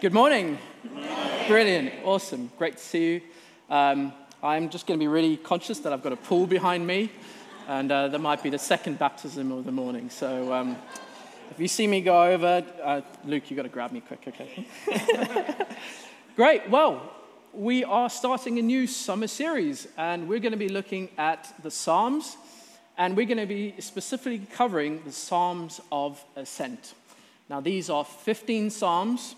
Good 0.00 0.14
morning. 0.14 0.56
Brilliant. 1.46 1.92
Awesome. 2.06 2.50
Great 2.56 2.78
to 2.78 2.82
see 2.82 3.12
you. 3.12 3.20
Um, 3.68 4.14
I'm 4.42 4.70
just 4.70 4.86
going 4.86 4.98
to 4.98 5.04
be 5.04 5.08
really 5.08 5.36
conscious 5.36 5.78
that 5.80 5.92
I've 5.92 6.02
got 6.02 6.14
a 6.14 6.16
pool 6.16 6.46
behind 6.46 6.86
me, 6.86 7.12
and 7.68 7.92
uh, 7.92 8.08
that 8.08 8.18
might 8.18 8.42
be 8.42 8.48
the 8.48 8.58
second 8.58 8.98
baptism 8.98 9.52
of 9.52 9.66
the 9.66 9.72
morning. 9.72 10.08
So 10.08 10.54
um, 10.54 10.78
if 11.50 11.60
you 11.60 11.68
see 11.68 11.86
me 11.86 12.00
go 12.00 12.22
over, 12.22 12.64
uh, 12.82 13.02
Luke, 13.26 13.50
you've 13.50 13.58
got 13.58 13.64
to 13.64 13.68
grab 13.68 13.92
me 13.92 14.00
quick, 14.00 14.24
okay? 14.26 14.66
Great. 16.34 16.70
Well, 16.70 17.02
we 17.52 17.84
are 17.84 18.08
starting 18.08 18.58
a 18.58 18.62
new 18.62 18.86
summer 18.86 19.26
series, 19.26 19.86
and 19.98 20.28
we're 20.30 20.40
going 20.40 20.52
to 20.52 20.58
be 20.58 20.70
looking 20.70 21.10
at 21.18 21.52
the 21.62 21.70
Psalms, 21.70 22.38
and 22.96 23.18
we're 23.18 23.26
going 23.26 23.36
to 23.36 23.44
be 23.44 23.74
specifically 23.80 24.46
covering 24.50 25.02
the 25.04 25.12
Psalms 25.12 25.78
of 25.92 26.24
Ascent. 26.36 26.94
Now, 27.50 27.60
these 27.60 27.90
are 27.90 28.06
15 28.06 28.70
Psalms 28.70 29.34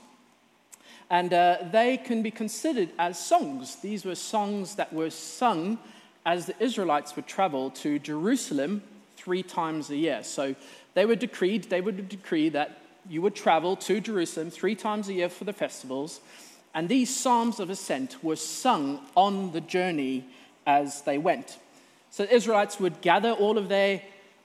and 1.12 1.34
uh, 1.34 1.58
they 1.70 1.98
can 1.98 2.22
be 2.22 2.30
considered 2.30 2.88
as 2.98 3.22
songs. 3.22 3.76
These 3.76 4.06
were 4.06 4.14
songs 4.14 4.76
that 4.76 4.94
were 4.94 5.10
sung 5.10 5.78
as 6.24 6.46
the 6.46 6.54
Israelites 6.58 7.14
would 7.16 7.26
travel 7.26 7.68
to 7.70 7.98
Jerusalem 7.98 8.82
three 9.16 9.42
times 9.42 9.90
a 9.90 9.96
year. 9.96 10.22
So 10.22 10.54
they 10.94 11.04
were 11.04 11.14
decreed, 11.14 11.64
they 11.64 11.82
would 11.82 12.08
decree 12.08 12.48
that 12.48 12.80
you 13.10 13.20
would 13.20 13.34
travel 13.34 13.76
to 13.76 14.00
Jerusalem 14.00 14.50
three 14.50 14.74
times 14.74 15.10
a 15.10 15.12
year 15.12 15.28
for 15.28 15.44
the 15.44 15.52
festivals. 15.52 16.20
And 16.74 16.88
these 16.88 17.14
psalms 17.14 17.60
of 17.60 17.68
ascent 17.68 18.24
were 18.24 18.36
sung 18.36 19.00
on 19.14 19.52
the 19.52 19.60
journey 19.60 20.24
as 20.66 21.02
they 21.02 21.18
went. 21.18 21.58
So 22.10 22.24
the 22.24 22.34
Israelites 22.34 22.80
would 22.80 23.02
gather 23.02 23.32
all 23.32 23.58
of 23.58 23.68
their 23.68 24.00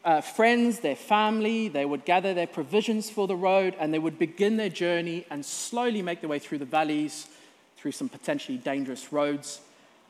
uh, 0.07 0.21
friends, 0.21 0.79
their 0.79 0.95
family, 0.95 1.67
they 1.67 1.83
would 1.83 2.05
gather 2.05 2.33
their 2.33 2.47
provisions 2.47 3.09
for 3.09 3.27
the 3.27 3.35
road, 3.35 3.75
and 3.77 3.93
they 3.93 3.99
would 3.99 4.17
begin 4.17 4.55
their 4.55 4.69
journey 4.69 5.25
and 5.29 5.45
slowly 5.45 6.01
make 6.01 6.21
their 6.21 6.29
way 6.29 6.39
through 6.39 6.59
the 6.59 6.65
valleys, 6.65 7.27
through 7.75 7.91
some 7.91 8.07
potentially 8.07 8.57
dangerous 8.57 9.11
roads, 9.11 9.59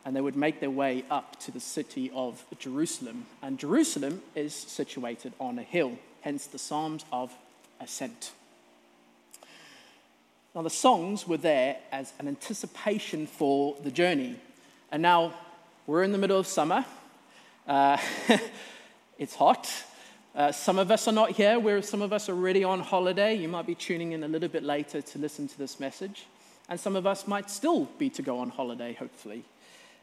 and 0.05 0.16
they 0.16 0.22
would 0.22 0.35
make 0.35 0.59
their 0.59 0.69
way 0.69 1.03
up 1.09 1.39
to 1.39 1.49
the 1.49 1.59
city 1.59 2.11
of 2.13 2.45
Jerusalem. 2.59 3.25
And 3.41 3.57
Jerusalem 3.57 4.22
is 4.35 4.53
situated 4.53 5.33
on 5.39 5.57
a 5.57 5.63
hill, 5.63 5.97
hence 6.22 6.45
the 6.45 6.59
Psalms 6.59 7.03
of 7.11 7.33
Ascent. 7.81 8.33
Now, 10.53 10.61
the 10.61 10.69
songs 10.69 11.27
were 11.27 11.38
there 11.38 11.77
as 11.91 12.13
an 12.19 12.27
anticipation 12.27 13.25
for 13.25 13.75
the 13.83 13.91
journey. 13.91 14.39
And 14.91 15.02
now 15.02 15.33
we're 15.88 16.03
in 16.03 16.11
the 16.11 16.19
middle 16.19 16.38
of 16.38 16.45
summer. 16.45 16.85
Uh, 17.67 17.97
it's 19.17 19.35
hot. 19.35 19.69
Uh, 20.35 20.51
some 20.51 20.77
of 20.77 20.91
us 20.91 21.07
are 21.07 21.13
not 21.13 21.31
here, 21.31 21.59
where 21.59 21.81
some 21.81 22.01
of 22.01 22.13
us 22.13 22.29
are 22.29 22.33
already 22.33 22.63
on 22.63 22.79
holiday. 22.79 23.33
You 23.33 23.47
might 23.47 23.65
be 23.65 23.73
tuning 23.73 24.11
in 24.11 24.23
a 24.23 24.27
little 24.27 24.49
bit 24.49 24.63
later 24.63 25.01
to 25.01 25.19
listen 25.19 25.47
to 25.47 25.57
this 25.57 25.79
message. 25.79 26.27
And 26.69 26.79
some 26.79 26.95
of 26.95 27.07
us 27.07 27.27
might 27.27 27.49
still 27.49 27.85
be 27.97 28.09
to 28.11 28.21
go 28.21 28.39
on 28.39 28.49
holiday, 28.49 28.93
hopefully. 28.93 29.43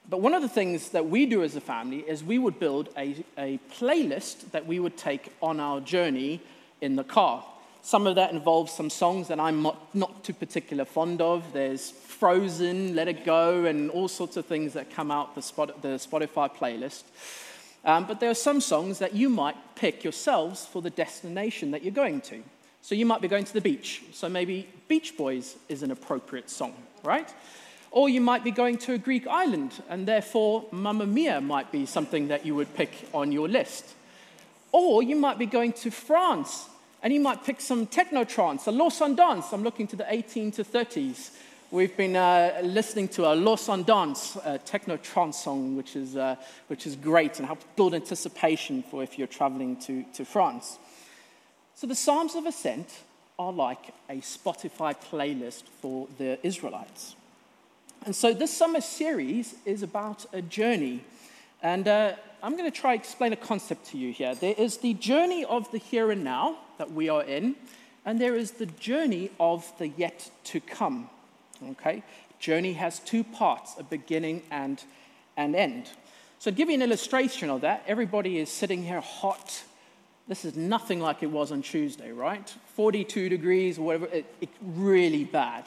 But 0.08 0.20
one 0.20 0.34
of 0.34 0.42
the 0.42 0.48
things 0.48 0.90
that 0.90 1.06
we 1.06 1.26
do 1.26 1.42
as 1.44 1.56
a 1.56 1.60
family 1.60 1.98
is 1.98 2.24
we 2.24 2.38
would 2.38 2.58
build 2.58 2.88
a, 2.96 3.24
a 3.38 3.58
playlist 3.78 4.50
that 4.50 4.66
we 4.66 4.80
would 4.80 4.96
take 4.96 5.32
on 5.40 5.60
our 5.60 5.80
journey 5.80 6.40
in 6.80 6.96
the 6.96 7.04
car. 7.04 7.44
Some 7.82 8.06
of 8.06 8.14
that 8.16 8.32
involves 8.32 8.72
some 8.72 8.90
songs 8.90 9.28
that 9.28 9.38
I'm 9.38 9.62
not, 9.62 9.94
not 9.94 10.24
too 10.24 10.32
particular 10.32 10.84
fond 10.84 11.20
of. 11.20 11.44
There's 11.52 11.90
Frozen, 11.90 12.94
Let 12.94 13.08
It 13.08 13.24
Go, 13.24 13.66
and 13.66 13.90
all 13.90 14.08
sorts 14.08 14.36
of 14.36 14.46
things 14.46 14.72
that 14.72 14.90
come 14.90 15.10
out 15.10 15.34
the, 15.34 15.42
Spot, 15.42 15.80
the 15.82 15.88
Spotify 15.98 16.50
playlist. 16.50 17.04
Um, 17.84 18.06
but 18.06 18.20
there 18.20 18.30
are 18.30 18.34
some 18.34 18.60
songs 18.60 18.98
that 18.98 19.14
you 19.14 19.28
might 19.28 19.56
pick 19.74 20.04
yourselves 20.04 20.64
for 20.64 20.80
the 20.80 20.90
destination 20.90 21.70
that 21.72 21.82
you're 21.82 21.92
going 21.92 22.20
to. 22.22 22.42
So 22.80 22.94
you 22.94 23.06
might 23.06 23.20
be 23.20 23.28
going 23.28 23.44
to 23.44 23.52
the 23.52 23.60
beach. 23.60 24.02
So 24.12 24.28
maybe 24.28 24.68
Beach 24.88 25.16
Boys 25.16 25.56
is 25.68 25.82
an 25.82 25.90
appropriate 25.90 26.50
song, 26.50 26.74
right? 27.02 27.32
Or 27.90 28.08
you 28.08 28.20
might 28.20 28.44
be 28.44 28.50
going 28.50 28.78
to 28.78 28.94
a 28.94 28.98
Greek 28.98 29.26
island, 29.26 29.82
and 29.88 30.06
therefore 30.06 30.66
Mamma 30.70 31.06
Mia 31.06 31.40
might 31.40 31.70
be 31.70 31.86
something 31.86 32.28
that 32.28 32.44
you 32.44 32.54
would 32.54 32.74
pick 32.74 33.08
on 33.14 33.32
your 33.32 33.48
list. 33.48 33.86
Or 34.72 35.02
you 35.02 35.16
might 35.16 35.38
be 35.38 35.46
going 35.46 35.72
to 35.74 35.90
France, 35.90 36.68
and 37.02 37.12
you 37.12 37.20
might 37.20 37.44
pick 37.44 37.60
some 37.60 37.86
techno 37.86 38.24
trance, 38.24 38.66
Alors 38.66 39.00
on 39.00 39.14
danse. 39.14 39.52
I'm 39.52 39.62
looking 39.62 39.86
to 39.88 39.96
the 39.96 40.06
18 40.12 40.50
to 40.52 40.64
30s. 40.64 41.30
We've 41.74 41.96
been 41.96 42.14
uh, 42.14 42.60
listening 42.62 43.08
to 43.08 43.26
Alors 43.26 43.68
on 43.68 43.82
danse, 43.82 44.36
a 44.44 44.58
techno 44.58 44.96
trance 44.96 45.38
song, 45.42 45.76
which 45.76 45.96
is, 45.96 46.16
uh, 46.16 46.36
which 46.68 46.86
is 46.86 46.94
great 46.94 47.38
and 47.38 47.46
helps 47.46 47.64
build 47.74 47.96
anticipation 47.96 48.84
for 48.84 49.02
if 49.02 49.18
you're 49.18 49.26
traveling 49.26 49.76
to, 49.78 50.04
to 50.12 50.24
France. 50.24 50.78
So 51.74 51.88
the 51.88 51.96
Psalms 51.96 52.36
of 52.36 52.46
Ascent 52.46 52.88
are 53.40 53.52
like 53.52 53.92
a 54.08 54.18
Spotify 54.18 54.94
playlist 55.10 55.64
for 55.82 56.06
the 56.16 56.38
Israelites. 56.46 57.16
And 58.06 58.14
so 58.14 58.32
this 58.32 58.56
summer 58.56 58.80
series 58.80 59.56
is 59.64 59.82
about 59.82 60.26
a 60.32 60.42
journey. 60.42 61.02
And 61.60 61.88
uh, 61.88 62.12
I'm 62.40 62.56
going 62.56 62.70
to 62.70 62.80
try 62.80 62.96
to 62.96 63.02
explain 63.02 63.32
a 63.32 63.36
concept 63.50 63.86
to 63.86 63.98
you 63.98 64.12
here. 64.12 64.36
There 64.36 64.54
is 64.56 64.76
the 64.76 64.94
journey 64.94 65.44
of 65.44 65.68
the 65.72 65.78
here 65.78 66.12
and 66.12 66.22
now 66.22 66.56
that 66.78 66.92
we 66.92 67.08
are 67.08 67.24
in, 67.24 67.56
and 68.04 68.20
there 68.20 68.36
is 68.36 68.52
the 68.52 68.66
journey 68.66 69.32
of 69.40 69.72
the 69.78 69.88
yet 69.88 70.30
to 70.44 70.60
come. 70.60 71.10
Okay? 71.62 72.02
Journey 72.38 72.74
has 72.74 72.98
two 72.98 73.24
parts, 73.24 73.74
a 73.78 73.82
beginning 73.82 74.42
and 74.50 74.82
an 75.36 75.54
end. 75.54 75.88
So, 76.38 76.50
to 76.50 76.56
give 76.56 76.68
you 76.68 76.74
an 76.74 76.82
illustration 76.82 77.48
of 77.48 77.62
that, 77.62 77.84
everybody 77.86 78.38
is 78.38 78.50
sitting 78.50 78.82
here 78.82 79.00
hot. 79.00 79.62
This 80.28 80.44
is 80.44 80.56
nothing 80.56 81.00
like 81.00 81.22
it 81.22 81.30
was 81.30 81.52
on 81.52 81.62
Tuesday, 81.62 82.12
right? 82.12 82.52
42 82.74 83.28
degrees 83.28 83.78
whatever, 83.78 84.06
it, 84.06 84.26
it 84.40 84.48
really 84.60 85.24
bad. 85.24 85.64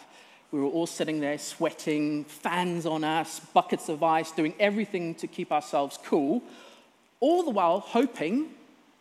We 0.52 0.59
were 0.59 0.68
all 0.68 0.88
sitting 0.88 1.20
there 1.20 1.38
sweating, 1.38 2.24
fans 2.24 2.86
on 2.86 3.04
us, 3.04 3.40
buckets 3.40 3.90
of 3.90 4.02
ice, 4.02 4.31
doing 4.31 4.54
everything 4.59 5.16
to 5.16 5.28
keep 5.28 5.52
ourselves 5.52 6.00
cool, 6.06 6.42
all 7.19 7.44
the 7.44 7.52
while 7.52 7.80
hoping 7.80 8.52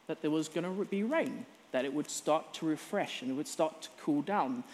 that 0.07 0.23
there 0.23 0.31
was 0.31 0.49
going 0.49 0.65
to 0.65 0.85
be 0.85 1.03
rain, 1.03 1.47
that 1.73 1.85
it 1.85 1.93
would 1.93 2.11
start 2.11 2.55
to 2.55 2.67
refresh 2.67 3.23
and 3.23 3.31
it 3.31 3.35
would 3.35 3.49
start 3.49 3.83
to 3.83 3.89
cool 4.01 4.23
down. 4.23 4.65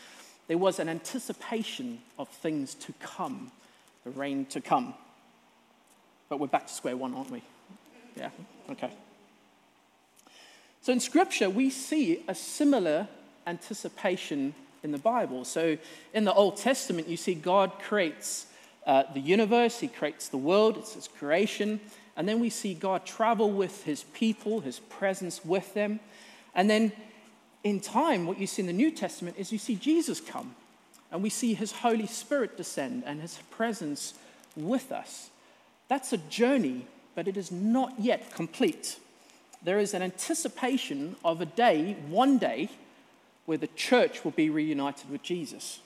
There 0.53 0.59
was 0.59 0.79
an 0.81 0.91
anticipation 0.91 2.01
of 2.19 2.29
things 2.29 2.75
to 2.75 2.93
come, 3.01 3.51
the 4.05 4.11
rain 4.11 4.45
to 4.51 4.61
come. 4.61 4.93
But 6.29 6.41
we're 6.41 6.47
back 6.47 6.67
to 6.67 6.73
square 6.75 6.95
one, 6.95 7.15
aren't 7.15 7.31
we? 7.31 7.43
Yeah, 8.19 8.29
okay. 8.73 8.91
So 10.83 10.93
in 10.93 11.01
Scripture, 11.01 11.49
we 11.49 11.71
see 11.71 12.23
a 12.29 12.35
similar 12.35 13.09
anticipation 13.47 14.55
in 14.83 14.93
the 14.93 14.99
Bible. 14.99 15.47
So 15.47 15.79
in 16.13 16.25
the 16.25 16.35
Old 16.35 16.59
Testament, 16.59 17.09
you 17.09 17.17
see 17.17 17.33
God 17.33 17.73
creates 17.79 18.45
uh, 18.87 19.05
the 19.15 19.21
universe, 19.21 19.81
He 19.81 19.89
creates 19.89 20.29
the 20.29 20.37
world, 20.37 20.77
it's 20.77 20.93
His 20.93 21.09
creation. 21.09 21.81
And 22.15 22.29
then 22.29 22.41
we 22.41 22.51
see 22.51 22.75
God 22.75 23.07
travel 23.07 23.51
with 23.51 23.85
His 23.85 24.03
people, 24.03 24.61
His 24.61 24.81
presence 24.81 25.47
with 25.47 25.73
them. 25.73 25.99
And 26.55 26.69
then 26.69 26.93
in 27.65 27.81
time, 27.81 28.27
what 28.27 28.39
you 28.39 28.47
see 28.47 28.63
in 28.63 28.67
the 28.67 28.73
New 28.73 28.91
Testament 28.91 29.37
is 29.39 29.53
you 29.53 29.59
see 29.59 29.77
Jesus 29.77 30.21
come 30.21 30.55
and 31.11 31.23
we 31.23 31.31
see 31.31 31.55
his 31.55 31.73
Holy 31.73 32.07
Spirit 32.07 32.57
descend 32.57 33.05
and 33.07 33.21
his 33.21 33.39
presence 33.51 34.15
with 34.57 34.91
us. 34.91 35.31
That's 35.89 36.13
a 36.13 36.19
journey, 36.19 36.87
but 37.15 37.29
it 37.29 37.37
is 37.37 37.53
not 37.53 37.95
yet 37.99 38.33
complete. 38.35 38.99
There 39.63 39.79
is 39.79 39.95
an 39.95 40.03
anticipation 40.03 41.17
of 41.25 41.41
a 41.41 41.47
day, 41.47 41.97
one 42.09 42.39
day, 42.39 42.71
where 43.47 43.59
the 43.59 43.69
church 43.69 44.25
will 44.25 44.33
be 44.33 44.51
reunited 44.51 45.11
with 45.11 45.23
Jesus. 45.23 45.81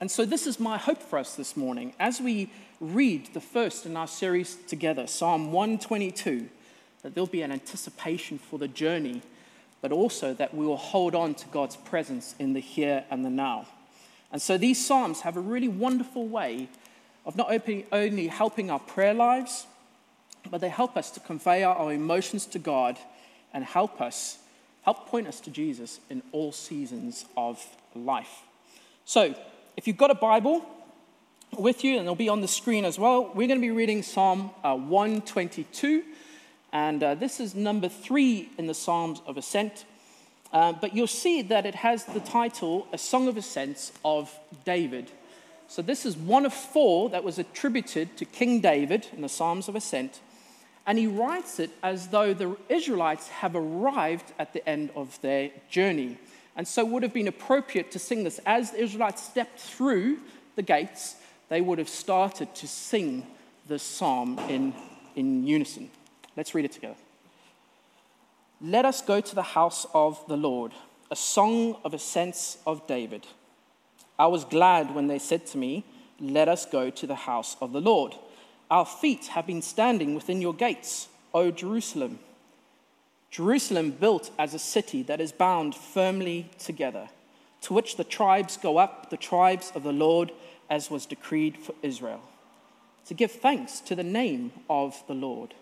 And 0.00 0.10
so, 0.10 0.24
this 0.24 0.46
is 0.46 0.58
my 0.58 0.78
hope 0.78 1.00
for 1.00 1.18
us 1.18 1.36
this 1.36 1.56
morning 1.56 1.94
as 2.00 2.20
we 2.20 2.50
read 2.80 3.32
the 3.32 3.40
first 3.40 3.86
in 3.86 3.96
our 3.96 4.08
series 4.08 4.56
together, 4.66 5.06
Psalm 5.06 5.52
122, 5.52 6.48
that 7.02 7.14
there'll 7.14 7.26
be 7.28 7.42
an 7.42 7.52
anticipation 7.52 8.38
for 8.38 8.58
the 8.58 8.66
journey 8.66 9.22
but 9.82 9.92
also 9.92 10.32
that 10.32 10.54
we 10.54 10.64
will 10.64 10.78
hold 10.78 11.14
on 11.14 11.34
to 11.34 11.46
God's 11.48 11.76
presence 11.76 12.34
in 12.38 12.54
the 12.54 12.60
here 12.60 13.04
and 13.10 13.24
the 13.24 13.30
now. 13.30 13.66
And 14.30 14.40
so 14.40 14.56
these 14.56 14.84
Psalms 14.84 15.20
have 15.20 15.36
a 15.36 15.40
really 15.40 15.68
wonderful 15.68 16.26
way 16.26 16.68
of 17.26 17.36
not 17.36 17.52
only 17.92 18.26
helping 18.28 18.70
our 18.70 18.78
prayer 18.78 19.12
lives, 19.12 19.66
but 20.50 20.60
they 20.60 20.68
help 20.68 20.96
us 20.96 21.10
to 21.10 21.20
convey 21.20 21.62
our 21.64 21.92
emotions 21.92 22.46
to 22.46 22.58
God 22.58 22.98
and 23.52 23.64
help 23.64 24.00
us, 24.00 24.38
help 24.82 25.08
point 25.08 25.26
us 25.26 25.40
to 25.40 25.50
Jesus 25.50 26.00
in 26.08 26.22
all 26.32 26.52
seasons 26.52 27.26
of 27.36 27.64
life. 27.94 28.42
So, 29.04 29.34
if 29.76 29.86
you've 29.86 29.96
got 29.96 30.10
a 30.10 30.14
Bible 30.14 30.64
with 31.56 31.84
you, 31.84 31.92
and 31.92 32.02
it'll 32.02 32.14
be 32.14 32.28
on 32.28 32.40
the 32.40 32.48
screen 32.48 32.84
as 32.84 32.98
well, 32.98 33.24
we're 33.34 33.48
going 33.48 33.60
to 33.60 33.66
be 33.66 33.70
reading 33.70 34.02
Psalm 34.02 34.50
uh, 34.64 34.74
122 34.74 36.02
and 36.72 37.02
uh, 37.02 37.14
this 37.14 37.38
is 37.38 37.54
number 37.54 37.88
three 37.88 38.48
in 38.58 38.66
the 38.66 38.74
Psalms 38.74 39.20
of 39.26 39.36
Ascent. 39.36 39.84
Uh, 40.52 40.72
but 40.72 40.94
you'll 40.94 41.06
see 41.06 41.42
that 41.42 41.64
it 41.64 41.74
has 41.76 42.04
the 42.04 42.20
title, 42.20 42.86
A 42.92 42.98
Song 42.98 43.26
of 43.26 43.36
Ascents 43.36 43.92
of 44.04 44.30
David. 44.64 45.10
So 45.66 45.80
this 45.80 46.04
is 46.04 46.16
one 46.16 46.44
of 46.44 46.52
four 46.52 47.08
that 47.10 47.24
was 47.24 47.38
attributed 47.38 48.16
to 48.18 48.26
King 48.26 48.60
David 48.60 49.06
in 49.14 49.22
the 49.22 49.28
Psalms 49.28 49.68
of 49.68 49.76
Ascent. 49.76 50.20
And 50.86 50.98
he 50.98 51.06
writes 51.06 51.58
it 51.58 51.70
as 51.82 52.08
though 52.08 52.34
the 52.34 52.56
Israelites 52.68 53.28
have 53.28 53.56
arrived 53.56 54.32
at 54.38 54.52
the 54.52 54.68
end 54.68 54.90
of 54.94 55.18
their 55.22 55.50
journey. 55.70 56.18
And 56.56 56.68
so 56.68 56.84
would 56.84 57.02
have 57.02 57.14
been 57.14 57.28
appropriate 57.28 57.90
to 57.92 57.98
sing 57.98 58.24
this. 58.24 58.40
As 58.44 58.72
the 58.72 58.82
Israelites 58.82 59.22
stepped 59.22 59.58
through 59.58 60.18
the 60.56 60.62
gates, 60.62 61.16
they 61.48 61.62
would 61.62 61.78
have 61.78 61.88
started 61.88 62.54
to 62.56 62.68
sing 62.68 63.26
this 63.68 63.82
psalm 63.82 64.38
in, 64.50 64.74
in 65.16 65.46
unison. 65.46 65.88
Let's 66.36 66.54
read 66.54 66.64
it 66.64 66.72
together. 66.72 66.96
Let 68.60 68.84
us 68.84 69.02
go 69.02 69.20
to 69.20 69.34
the 69.34 69.42
house 69.42 69.86
of 69.92 70.24
the 70.28 70.36
Lord, 70.36 70.72
a 71.10 71.16
song 71.16 71.76
of 71.84 71.94
ascents 71.94 72.58
of 72.66 72.86
David. 72.86 73.26
I 74.18 74.26
was 74.26 74.44
glad 74.44 74.94
when 74.94 75.08
they 75.08 75.18
said 75.18 75.46
to 75.48 75.58
me, 75.58 75.84
Let 76.20 76.48
us 76.48 76.64
go 76.64 76.88
to 76.90 77.06
the 77.06 77.14
house 77.14 77.56
of 77.60 77.72
the 77.72 77.80
Lord. 77.80 78.14
Our 78.70 78.86
feet 78.86 79.26
have 79.26 79.46
been 79.46 79.62
standing 79.62 80.14
within 80.14 80.40
your 80.40 80.54
gates, 80.54 81.08
O 81.34 81.50
Jerusalem. 81.50 82.20
Jerusalem 83.30 83.90
built 83.90 84.30
as 84.38 84.54
a 84.54 84.58
city 84.58 85.02
that 85.04 85.20
is 85.20 85.32
bound 85.32 85.74
firmly 85.74 86.50
together, 86.58 87.08
to 87.62 87.74
which 87.74 87.96
the 87.96 88.04
tribes 88.04 88.56
go 88.56 88.76
up, 88.76 89.10
the 89.10 89.16
tribes 89.16 89.72
of 89.74 89.82
the 89.82 89.92
Lord, 89.92 90.30
as 90.70 90.90
was 90.90 91.06
decreed 91.06 91.56
for 91.58 91.74
Israel, 91.82 92.20
to 93.06 93.14
give 93.14 93.32
thanks 93.32 93.80
to 93.80 93.94
the 93.94 94.04
name 94.04 94.52
of 94.70 95.02
the 95.08 95.14
Lord. 95.14 95.54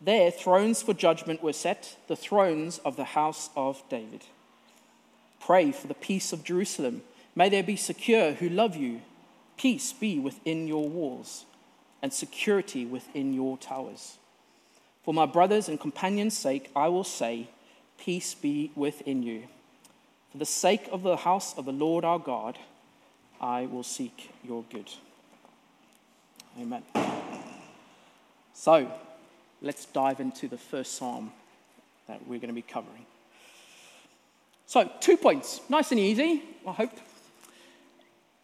There, 0.00 0.30
thrones 0.30 0.82
for 0.82 0.94
judgment 0.94 1.42
were 1.42 1.52
set, 1.52 1.96
the 2.08 2.16
thrones 2.16 2.78
of 2.78 2.96
the 2.96 3.04
house 3.04 3.50
of 3.54 3.82
David. 3.90 4.24
Pray 5.40 5.72
for 5.72 5.88
the 5.88 5.94
peace 5.94 6.32
of 6.32 6.44
Jerusalem. 6.44 7.02
May 7.34 7.48
there 7.48 7.62
be 7.62 7.76
secure 7.76 8.32
who 8.32 8.48
love 8.48 8.76
you. 8.76 9.02
Peace 9.56 9.92
be 9.92 10.18
within 10.18 10.66
your 10.66 10.88
walls, 10.88 11.44
and 12.00 12.12
security 12.12 12.86
within 12.86 13.34
your 13.34 13.58
towers. 13.58 14.16
For 15.04 15.12
my 15.12 15.26
brothers 15.26 15.68
and 15.68 15.78
companions' 15.78 16.36
sake, 16.36 16.70
I 16.74 16.88
will 16.88 17.04
say, 17.04 17.48
Peace 17.98 18.32
be 18.32 18.70
within 18.74 19.22
you. 19.22 19.42
For 20.32 20.38
the 20.38 20.46
sake 20.46 20.88
of 20.90 21.02
the 21.02 21.16
house 21.16 21.56
of 21.58 21.66
the 21.66 21.72
Lord 21.72 22.04
our 22.04 22.18
God, 22.18 22.58
I 23.40 23.66
will 23.66 23.82
seek 23.82 24.30
your 24.42 24.64
good. 24.70 24.90
Amen. 26.58 26.82
So, 28.54 28.90
let's 29.62 29.84
dive 29.86 30.20
into 30.20 30.48
the 30.48 30.58
first 30.58 30.94
psalm 30.94 31.32
that 32.06 32.26
we're 32.26 32.38
going 32.38 32.48
to 32.48 32.54
be 32.54 32.62
covering. 32.62 33.06
So, 34.66 34.90
two 35.00 35.16
points, 35.16 35.60
nice 35.68 35.90
and 35.90 36.00
easy, 36.00 36.42
I 36.66 36.72
hope. 36.72 36.92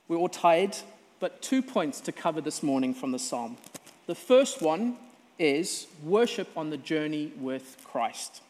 We're 0.08 0.16
all 0.16 0.28
tired, 0.28 0.76
but 1.20 1.42
two 1.42 1.62
points 1.62 2.00
to 2.02 2.12
cover 2.12 2.40
this 2.40 2.62
morning 2.62 2.94
from 2.94 3.12
the 3.12 3.18
psalm. 3.18 3.56
The 4.06 4.14
first 4.14 4.60
one 4.62 4.96
is 5.38 5.86
worship 6.02 6.48
on 6.56 6.70
the 6.70 6.76
journey 6.76 7.32
with 7.38 7.76
Christ. 7.84 8.40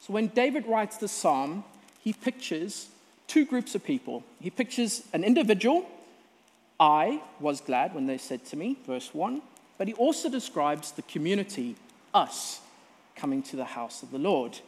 So, 0.00 0.12
when 0.12 0.28
David 0.28 0.66
writes 0.66 0.96
the 0.96 1.08
psalm, 1.08 1.64
he 2.00 2.12
pictures 2.12 2.88
two 3.26 3.44
groups 3.44 3.74
of 3.74 3.84
people. 3.84 4.22
He 4.40 4.50
pictures 4.50 5.02
an 5.12 5.24
individual, 5.24 5.86
I 6.78 7.22
was 7.40 7.60
glad 7.60 7.94
when 7.94 8.06
they 8.06 8.18
said 8.18 8.44
to 8.46 8.56
me, 8.56 8.76
verse 8.86 9.14
1, 9.14 9.42
but 9.78 9.88
he 9.88 9.94
also 9.94 10.28
describes 10.28 10.92
the 10.92 11.02
community, 11.02 11.76
us, 12.14 12.60
coming 13.14 13.42
to 13.44 13.56
the 13.56 13.64
house 13.64 14.02
of 14.02 14.10
the 14.10 14.18
Lord. 14.18 14.58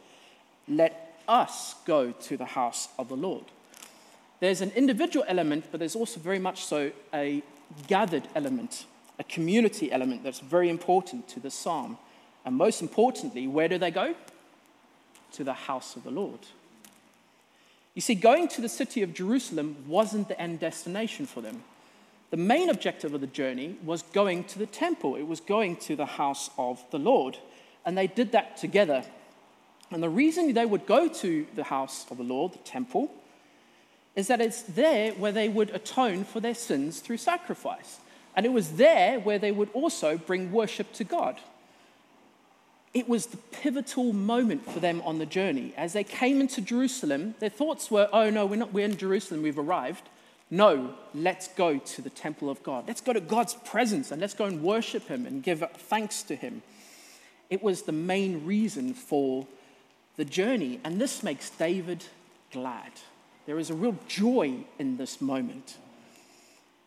Let 0.67 1.21
us 1.27 1.75
go 1.85 2.11
to 2.11 2.37
the 2.37 2.45
house 2.45 2.89
of 2.97 3.09
the 3.09 3.15
Lord. 3.15 3.45
There's 4.39 4.61
an 4.61 4.71
individual 4.75 5.25
element, 5.27 5.65
but 5.71 5.79
there's 5.79 5.95
also 5.95 6.19
very 6.19 6.39
much 6.39 6.63
so 6.63 6.91
a 7.13 7.43
gathered 7.87 8.27
element, 8.35 8.85
a 9.19 9.23
community 9.23 9.91
element 9.91 10.23
that's 10.23 10.39
very 10.39 10.69
important 10.69 11.27
to 11.29 11.39
the 11.39 11.51
psalm. 11.51 11.97
And 12.45 12.55
most 12.55 12.81
importantly, 12.81 13.47
where 13.47 13.67
do 13.67 13.77
they 13.77 13.91
go? 13.91 14.15
To 15.33 15.43
the 15.43 15.53
house 15.53 15.95
of 15.95 16.03
the 16.03 16.11
Lord. 16.11 16.39
You 17.93 18.01
see, 18.01 18.15
going 18.15 18.47
to 18.49 18.61
the 18.61 18.69
city 18.69 19.01
of 19.01 19.13
Jerusalem 19.13 19.75
wasn't 19.87 20.29
the 20.29 20.39
end 20.39 20.59
destination 20.59 21.25
for 21.25 21.41
them. 21.41 21.63
The 22.29 22.37
main 22.37 22.69
objective 22.69 23.13
of 23.13 23.21
the 23.21 23.27
journey 23.27 23.77
was 23.83 24.03
going 24.03 24.43
to 24.45 24.59
the 24.59 24.65
temple, 24.65 25.15
it 25.15 25.27
was 25.27 25.39
going 25.39 25.77
to 25.77 25.95
the 25.95 26.05
house 26.05 26.49
of 26.57 26.83
the 26.91 26.99
Lord. 26.99 27.37
And 27.85 27.97
they 27.97 28.07
did 28.07 28.33
that 28.33 28.57
together. 28.57 29.03
And 29.91 30.03
the 30.03 30.09
reason 30.09 30.53
they 30.53 30.65
would 30.65 30.85
go 30.85 31.07
to 31.07 31.47
the 31.55 31.63
house 31.63 32.05
of 32.11 32.17
the 32.17 32.23
Lord, 32.23 32.53
the 32.53 32.59
temple, 32.59 33.11
is 34.15 34.27
that 34.27 34.41
it's 34.41 34.61
there 34.63 35.13
where 35.13 35.31
they 35.31 35.49
would 35.49 35.71
atone 35.71 36.23
for 36.23 36.39
their 36.39 36.53
sins 36.53 36.99
through 36.99 37.17
sacrifice. 37.17 37.99
And 38.35 38.45
it 38.45 38.49
was 38.49 38.73
there 38.73 39.19
where 39.19 39.39
they 39.39 39.51
would 39.51 39.69
also 39.73 40.17
bring 40.17 40.51
worship 40.51 40.93
to 40.93 41.03
God. 41.03 41.39
It 42.93 43.07
was 43.07 43.27
the 43.27 43.37
pivotal 43.37 44.13
moment 44.13 44.69
for 44.69 44.79
them 44.79 45.01
on 45.05 45.19
the 45.19 45.25
journey. 45.25 45.73
As 45.77 45.93
they 45.93 46.03
came 46.03 46.41
into 46.41 46.61
Jerusalem, 46.61 47.35
their 47.39 47.49
thoughts 47.49 47.89
were, 47.89 48.09
oh 48.11 48.29
no, 48.29 48.45
we're 48.45 48.55
not, 48.57 48.73
we're 48.73 48.85
in 48.85 48.97
Jerusalem, 48.97 49.43
we've 49.43 49.59
arrived. 49.59 50.09
No, 50.51 50.95
let's 51.13 51.47
go 51.49 51.77
to 51.77 52.01
the 52.01 52.09
temple 52.09 52.49
of 52.49 52.63
God. 52.63 52.85
Let's 52.87 53.01
go 53.01 53.13
to 53.13 53.21
God's 53.21 53.53
presence 53.53 54.11
and 54.11 54.19
let's 54.19 54.33
go 54.33 54.45
and 54.45 54.63
worship 54.63 55.07
Him 55.07 55.25
and 55.25 55.43
give 55.43 55.63
thanks 55.77 56.23
to 56.23 56.35
Him. 56.35 56.63
It 57.49 57.63
was 57.63 57.83
the 57.83 57.91
main 57.91 58.45
reason 58.45 58.93
for 58.93 59.47
the 60.17 60.25
journey, 60.25 60.79
and 60.83 60.99
this 60.99 61.23
makes 61.23 61.49
David 61.49 62.03
glad. 62.51 62.91
There 63.45 63.59
is 63.59 63.69
a 63.69 63.75
real 63.75 63.97
joy 64.07 64.65
in 64.77 64.97
this 64.97 65.21
moment. 65.21 65.77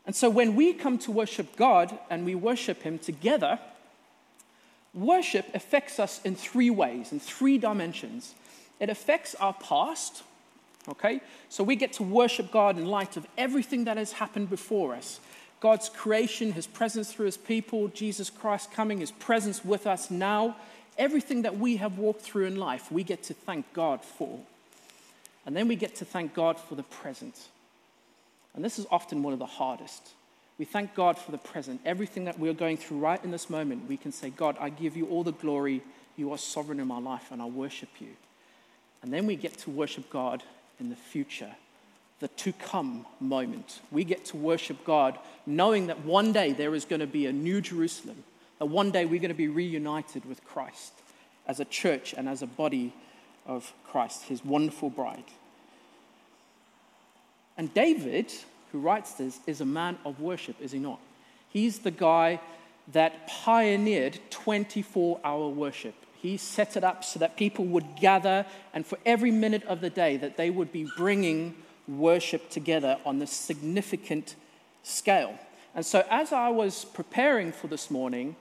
And 0.07 0.15
so 0.15 0.29
when 0.29 0.57
we 0.57 0.73
come 0.73 0.99
to 0.99 1.13
worship 1.13 1.57
God 1.57 1.97
and 2.11 2.25
we 2.25 2.35
worship 2.35 2.83
Him 2.83 2.99
together, 2.99 3.59
worship 4.93 5.47
affects 5.55 5.99
us 5.99 6.21
in 6.25 6.35
three 6.35 6.71
ways, 6.71 7.13
in 7.13 7.21
three 7.21 7.59
dimensions. 7.59 8.35
It 8.81 8.91
affects 8.91 9.35
our 9.37 9.55
past, 9.55 10.23
Okay? 10.89 11.21
So 11.49 11.63
we 11.63 11.77
get 11.77 11.93
to 11.95 12.03
worship 12.03 12.51
God 12.51 12.79
in 12.79 12.87
light 12.87 13.17
of 13.17 13.27
everything 13.39 13.85
that 13.85 13.97
has 13.97 14.13
happened 14.13 14.51
before 14.51 14.95
us 14.95 15.21
God's 15.63 15.89
creation, 15.89 16.51
His 16.51 16.67
presence 16.67 17.13
through 17.13 17.27
His 17.27 17.37
people, 17.37 17.87
Jesus 17.87 18.31
Christ 18.31 18.73
coming, 18.73 18.99
His 18.99 19.13
presence 19.13 19.65
with 19.65 19.87
us 19.87 20.11
now. 20.11 20.57
Everything 20.99 21.43
that 21.43 21.57
we 21.57 21.77
have 21.77 21.99
walked 21.99 22.21
through 22.21 22.47
in 22.47 22.57
life, 22.57 22.91
we 22.91 23.05
get 23.05 23.23
to 23.25 23.35
thank 23.35 23.73
God 23.73 24.03
for. 24.03 24.41
And 25.47 25.57
then 25.57 25.69
we 25.69 25.77
get 25.77 25.95
to 25.97 26.05
thank 26.05 26.35
God 26.35 26.59
for 26.59 26.75
the 26.75 26.83
present. 26.83 27.47
And 28.55 28.65
this 28.65 28.79
is 28.79 28.87
often 28.91 29.23
one 29.23 29.33
of 29.33 29.39
the 29.39 29.47
hardest. 29.47 30.11
We 30.59 30.65
thank 30.65 30.97
God 30.97 31.17
for 31.17 31.31
the 31.31 31.39
present. 31.39 31.81
Everything 31.85 32.25
that 32.25 32.41
we're 32.41 32.55
going 32.55 32.77
through 32.77 32.99
right 32.99 33.23
in 33.25 33.31
this 33.31 33.49
moment, 33.49 33.89
we 33.89 33.97
can 33.97 34.11
say, 34.11 34.31
God, 34.31 34.57
I 34.61 34.69
give 34.69 34.97
you 34.97 35.07
all 35.07 35.23
the 35.23 35.33
glory. 35.33 35.81
You 36.17 36.33
are 36.33 36.39
sovereign 36.39 36.81
in 36.81 36.89
my 36.89 36.99
life, 36.99 37.31
and 37.31 37.41
I 37.41 37.47
worship 37.47 37.89
you. 38.01 38.09
And 39.03 39.13
then 39.13 39.27
we 39.27 39.37
get 39.37 39.59
to 39.59 39.71
worship 39.71 40.11
God 40.11 40.43
in 40.83 40.91
the 40.91 40.97
future, 40.97 41.55
the 42.19 42.29
to 42.29 42.53
come 42.53 43.07
moment. 43.21 43.81
We 43.93 44.03
get 44.03 44.25
to 44.27 44.37
worship 44.37 44.85
God 44.85 45.19
knowing 45.47 45.87
that 45.87 46.05
one 46.05 46.33
day 46.33 46.53
there 46.53 46.75
is 46.75 46.85
going 46.85 47.01
to 47.01 47.07
be 47.07 47.27
a 47.27 47.33
new 47.33 47.61
Jerusalem, 47.61 48.25
that 48.59 48.67
one 48.67 48.91
day 48.91 49.05
we're 49.05 49.21
going 49.21 49.29
to 49.29 49.35
be 49.35 49.49
reunited 49.49 50.25
with 50.25 50.45
Christ 50.45 50.93
as 51.47 51.61
a 51.61 51.65
church 51.65 52.15
and 52.17 52.29
as 52.29 52.43
a 52.43 52.47
body 52.47 52.93
of 53.47 53.73
Christ, 53.87 54.25
his 54.25 54.45
wonderful 54.45 54.91
bride. 54.91 55.25
And 57.57 57.73
David, 57.75 58.33
who 58.73 58.81
writes 58.81 59.13
this, 59.15 59.39
is 59.47 59.61
a 59.61 59.67
man 59.67 59.99
of 60.05 60.21
worship, 60.21 60.57
is 60.61 60.73
he 60.73 60.79
not? 60.79 61.01
He's 61.49 61.81
the 61.81 61.91
guy 61.91 62.41
that 62.93 63.29
pioneered 63.29 64.19
24 64.31 65.21
hour 65.23 65.49
worship. 65.49 65.95
He 66.23 66.37
set 66.37 66.77
it 66.77 66.85
up 66.85 67.03
so 67.03 67.19
that 67.19 67.37
people 67.37 67.65
would 67.65 67.97
gather, 67.97 68.47
and 68.73 68.87
for 68.87 68.97
every 69.05 69.33
minute 69.33 69.65
of 69.65 69.81
the 69.81 69.91
day, 69.91 70.17
that 70.19 70.37
they 70.37 70.51
would 70.51 70.71
be 70.73 70.89
bringing 70.97 71.57
worship 71.89 72.49
together 72.49 72.97
on 73.05 73.19
this 73.19 73.33
significant 73.33 74.37
scale. 74.85 75.37
And 75.75 75.85
so, 75.85 76.05
as 76.09 76.33
I 76.33 76.51
was 76.51 76.85
preparing 76.85 77.51
for 77.51 77.67
this 77.67 77.91
morning, 77.91 78.37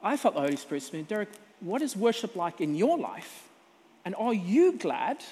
I 0.00 0.16
felt 0.16 0.34
the 0.34 0.42
Holy 0.42 0.54
Spirit 0.54 0.84
saying, 0.84 1.04
Derek, 1.04 1.30
what 1.58 1.82
is 1.82 1.96
worship 1.96 2.36
like 2.36 2.60
in 2.60 2.76
your 2.76 2.96
life? 2.96 3.48
And 4.04 4.14
are 4.14 4.34
you 4.34 4.78
glad 4.78 5.24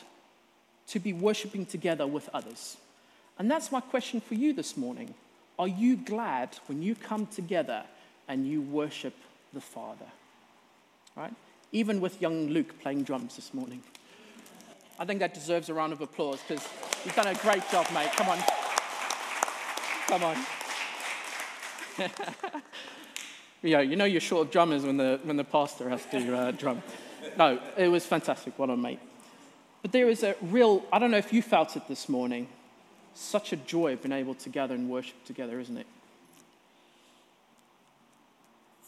to 0.88 0.98
be 0.98 1.12
worshiping 1.12 1.66
together 1.66 2.04
with 2.04 2.28
others? 2.34 2.78
And 3.38 3.48
that's 3.48 3.70
my 3.70 3.80
question 3.80 4.20
for 4.20 4.34
you 4.34 4.52
this 4.52 4.76
morning. 4.76 5.14
Are 5.56 5.68
you 5.68 5.96
glad 5.96 6.56
when 6.66 6.82
you 6.82 6.96
come 6.96 7.26
together 7.26 7.84
and 8.26 8.44
you 8.44 8.60
worship 8.60 9.14
the 9.52 9.60
Father? 9.60 10.06
Right? 11.16 11.32
even 11.74 12.00
with 12.00 12.22
young 12.22 12.46
Luke 12.46 12.80
playing 12.80 13.02
drums 13.02 13.34
this 13.34 13.52
morning. 13.52 13.82
I 14.98 15.04
think 15.04 15.18
that 15.18 15.34
deserves 15.34 15.68
a 15.68 15.74
round 15.74 15.92
of 15.92 16.00
applause 16.00 16.38
because 16.46 16.66
you've 17.04 17.16
done 17.16 17.26
a 17.26 17.34
great 17.34 17.68
job, 17.68 17.86
mate. 17.92 18.12
Come 18.12 18.28
on. 18.28 18.38
Come 20.06 20.22
on. 20.22 20.36
yeah, 23.62 23.80
you 23.80 23.96
know 23.96 24.04
you're 24.04 24.20
short 24.20 24.46
of 24.46 24.52
drummers 24.52 24.84
when 24.84 24.96
the, 24.96 25.18
when 25.24 25.36
the 25.36 25.44
pastor 25.44 25.88
has 25.88 26.06
to 26.06 26.36
uh, 26.36 26.50
drum. 26.52 26.80
No, 27.36 27.58
it 27.76 27.88
was 27.88 28.06
fantastic. 28.06 28.56
Well 28.56 28.68
done, 28.68 28.80
mate. 28.80 29.00
But 29.82 29.90
there 29.90 30.08
is 30.08 30.22
a 30.22 30.36
real, 30.42 30.84
I 30.92 31.00
don't 31.00 31.10
know 31.10 31.18
if 31.18 31.32
you 31.32 31.42
felt 31.42 31.76
it 31.76 31.88
this 31.88 32.08
morning, 32.08 32.46
such 33.14 33.52
a 33.52 33.56
joy 33.56 33.94
of 33.94 34.02
being 34.02 34.12
able 34.12 34.34
to 34.36 34.48
gather 34.48 34.76
and 34.76 34.88
worship 34.88 35.24
together, 35.24 35.58
isn't 35.58 35.76
it? 35.76 35.86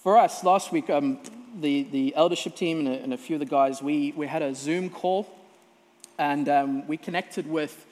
For 0.06 0.16
us, 0.16 0.44
last 0.44 0.70
week, 0.70 0.88
um, 0.88 1.18
the, 1.60 1.82
the 1.82 2.14
eldership 2.14 2.54
team 2.54 2.78
and 2.78 2.88
a, 2.88 3.02
and 3.02 3.12
a, 3.12 3.16
few 3.16 3.34
of 3.34 3.40
the 3.40 3.44
guys, 3.44 3.82
we, 3.82 4.12
we 4.12 4.28
had 4.28 4.40
a 4.40 4.54
Zoom 4.54 4.88
call 4.88 5.26
And 6.16 6.48
um, 6.48 6.86
we 6.86 6.96
connected 6.96 7.50
with 7.50 7.84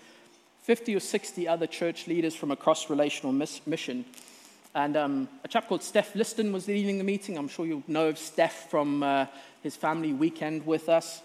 50 0.63 0.95
or 0.95 1.01
60 1.01 1.49
other 1.49 1.67
church 1.67 2.07
leaders 2.07 2.37
from 2.37 2.53
across 2.53 2.89
relational 2.89 3.33
mission. 3.33 4.05
And 4.77 4.97
um, 4.97 5.29
a 5.43 5.49
chap 5.49 5.67
called 5.67 5.83
Steph 5.83 6.15
Liston 6.15 6.53
was 6.53 6.69
leading 6.69 6.99
the 6.99 7.03
meeting. 7.05 7.37
I'm 7.37 7.49
sure 7.49 7.67
you'll 7.67 7.83
know 7.89 8.11
of 8.11 8.19
Steph 8.19 8.71
from 8.71 9.03
uh, 9.03 9.27
his 9.65 9.75
family 9.75 10.13
weekend 10.13 10.65
with 10.69 10.89
us. 10.89 11.21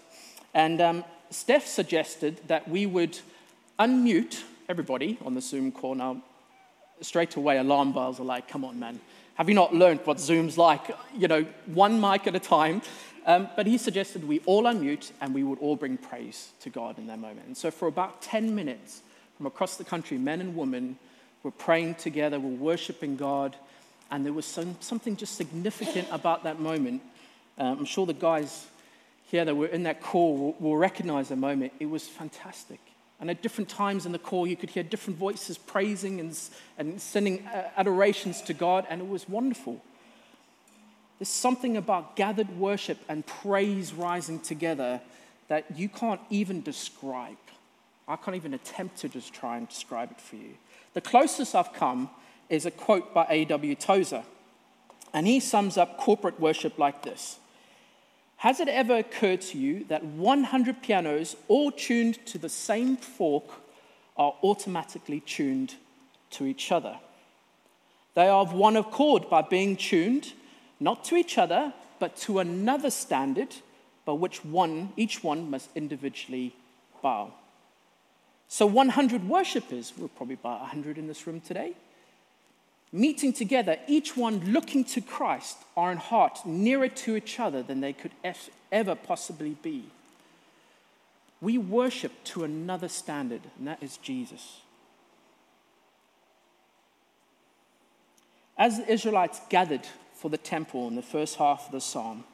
And 0.54 0.80
um, 0.80 1.04
Steph 1.30 1.68
suggested 1.68 2.40
that 2.48 2.68
we 2.68 2.86
would 2.86 3.16
unmute 3.78 4.42
everybody 4.68 5.18
on 5.24 5.34
the 5.34 5.40
Zoom 5.40 5.70
call. 5.70 5.94
Now, 5.94 6.20
straight 7.00 7.36
away, 7.36 7.58
alarm 7.58 7.92
bells 7.92 8.18
are 8.18 8.24
like, 8.24 8.48
come 8.48 8.64
on, 8.64 8.80
man. 8.80 8.98
Have 9.40 9.48
you 9.48 9.54
not 9.54 9.74
learned 9.74 10.00
what 10.04 10.20
Zoom's 10.20 10.58
like? 10.58 10.94
You 11.16 11.26
know, 11.26 11.46
one 11.64 11.98
mic 11.98 12.26
at 12.26 12.34
a 12.34 12.38
time. 12.38 12.82
Um, 13.24 13.48
but 13.56 13.66
he 13.66 13.78
suggested 13.78 14.28
we 14.28 14.40
all 14.40 14.64
unmute 14.64 15.12
and 15.22 15.32
we 15.32 15.44
would 15.44 15.58
all 15.60 15.76
bring 15.76 15.96
praise 15.96 16.50
to 16.60 16.68
God 16.68 16.98
in 16.98 17.06
that 17.06 17.18
moment. 17.18 17.46
And 17.46 17.56
so, 17.56 17.70
for 17.70 17.88
about 17.88 18.20
10 18.20 18.54
minutes, 18.54 19.00
from 19.38 19.46
across 19.46 19.78
the 19.78 19.84
country, 19.84 20.18
men 20.18 20.42
and 20.42 20.54
women 20.54 20.98
were 21.42 21.52
praying 21.52 21.94
together, 21.94 22.38
were 22.38 22.50
worshiping 22.50 23.16
God, 23.16 23.56
and 24.10 24.26
there 24.26 24.34
was 24.34 24.44
some, 24.44 24.76
something 24.80 25.16
just 25.16 25.36
significant 25.36 26.08
about 26.10 26.44
that 26.44 26.60
moment. 26.60 27.00
Um, 27.56 27.78
I'm 27.78 27.84
sure 27.86 28.04
the 28.04 28.12
guys 28.12 28.66
here 29.30 29.46
that 29.46 29.54
were 29.54 29.68
in 29.68 29.84
that 29.84 30.02
call 30.02 30.36
will, 30.36 30.56
will 30.60 30.76
recognize 30.76 31.30
the 31.30 31.36
moment. 31.36 31.72
It 31.80 31.86
was 31.86 32.06
fantastic. 32.06 32.89
And 33.20 33.28
at 33.28 33.42
different 33.42 33.68
times 33.68 34.06
in 34.06 34.12
the 34.12 34.18
call, 34.18 34.46
you 34.46 34.56
could 34.56 34.70
hear 34.70 34.82
different 34.82 35.18
voices 35.18 35.58
praising 35.58 36.20
and, 36.20 36.38
and 36.78 37.00
sending 37.00 37.46
uh, 37.46 37.68
adorations 37.76 38.40
to 38.42 38.54
God, 38.54 38.86
and 38.88 39.00
it 39.02 39.08
was 39.08 39.28
wonderful. 39.28 39.82
There's 41.18 41.28
something 41.28 41.76
about 41.76 42.16
gathered 42.16 42.56
worship 42.56 42.98
and 43.08 43.26
praise 43.26 43.92
rising 43.92 44.40
together 44.40 45.02
that 45.48 45.76
you 45.76 45.88
can't 45.88 46.20
even 46.30 46.62
describe. 46.62 47.36
I 48.08 48.16
can't 48.16 48.36
even 48.36 48.54
attempt 48.54 48.96
to 48.98 49.08
just 49.08 49.34
try 49.34 49.58
and 49.58 49.68
describe 49.68 50.12
it 50.12 50.20
for 50.20 50.36
you. 50.36 50.54
The 50.94 51.02
closest 51.02 51.54
I've 51.54 51.74
come 51.74 52.08
is 52.48 52.64
a 52.64 52.70
quote 52.70 53.12
by 53.12 53.26
A.W. 53.28 53.74
Tozer, 53.74 54.24
and 55.12 55.26
he 55.26 55.40
sums 55.40 55.76
up 55.76 55.98
corporate 55.98 56.40
worship 56.40 56.78
like 56.78 57.02
this 57.02 57.38
Has 58.40 58.58
it 58.58 58.68
ever 58.68 58.96
occurred 58.96 59.42
to 59.42 59.58
you 59.58 59.84
that 59.88 60.02
100 60.02 60.82
pianos, 60.82 61.36
all 61.46 61.70
tuned 61.70 62.24
to 62.24 62.38
the 62.38 62.48
same 62.48 62.96
fork, 62.96 63.44
are 64.16 64.32
automatically 64.42 65.20
tuned 65.20 65.74
to 66.30 66.46
each 66.46 66.72
other? 66.72 66.98
They 68.14 68.28
are 68.28 68.40
of 68.40 68.54
one 68.54 68.78
accord 68.78 69.28
by 69.28 69.42
being 69.42 69.76
tuned 69.76 70.32
not 70.80 71.04
to 71.04 71.16
each 71.16 71.36
other, 71.36 71.74
but 71.98 72.16
to 72.24 72.38
another 72.38 72.88
standard 72.88 73.56
by 74.06 74.12
which 74.12 74.42
one, 74.42 74.94
each 74.96 75.22
one 75.22 75.50
must 75.50 75.68
individually 75.74 76.56
bow. 77.02 77.34
So 78.48 78.64
100 78.64 79.28
worshippers, 79.28 79.92
we're 79.98 80.08
probably 80.08 80.36
about 80.36 80.60
100 80.60 80.96
in 80.96 81.08
this 81.08 81.26
room 81.26 81.42
today, 81.42 81.74
meeting 82.92 83.32
together, 83.32 83.78
each 83.86 84.16
one 84.16 84.52
looking 84.52 84.84
to 84.84 85.00
Christ, 85.00 85.58
are 85.76 85.92
in 85.92 85.98
heart 85.98 86.40
nearer 86.44 86.88
to 86.88 87.16
each 87.16 87.38
other 87.38 87.62
than 87.62 87.80
they 87.80 87.92
could 87.92 88.12
ever 88.72 88.94
possibly 88.94 89.56
be. 89.62 89.84
We 91.40 91.56
worship 91.56 92.12
to 92.24 92.44
another 92.44 92.88
standard, 92.88 93.42
and 93.58 93.66
that 93.66 93.82
is 93.82 93.96
Jesus. 93.96 94.60
As 98.58 98.78
the 98.78 98.92
Israelites 98.92 99.40
gathered 99.48 99.86
for 100.14 100.28
the 100.28 100.36
temple 100.36 100.86
in 100.88 100.96
the 100.96 101.02
first 101.02 101.36
half 101.36 101.66
of 101.66 101.72
the 101.72 101.80
psalm, 101.80 102.24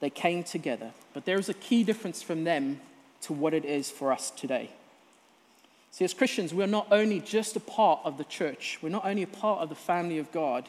they 0.00 0.10
came 0.10 0.42
together. 0.42 0.90
But 1.12 1.24
there 1.24 1.38
is 1.38 1.48
a 1.48 1.54
key 1.54 1.84
difference 1.84 2.20
from 2.20 2.42
them 2.42 2.80
to 3.22 3.32
what 3.32 3.54
it 3.54 3.64
is 3.64 3.90
for 3.90 4.12
us 4.12 4.30
today. 4.30 4.70
See, 5.94 6.04
as 6.04 6.12
Christians, 6.12 6.52
we're 6.52 6.66
not 6.66 6.88
only 6.90 7.20
just 7.20 7.54
a 7.54 7.60
part 7.60 8.00
of 8.02 8.18
the 8.18 8.24
church, 8.24 8.80
we're 8.82 8.88
not 8.88 9.04
only 9.04 9.22
a 9.22 9.28
part 9.28 9.60
of 9.60 9.68
the 9.68 9.76
family 9.76 10.18
of 10.18 10.32
God, 10.32 10.68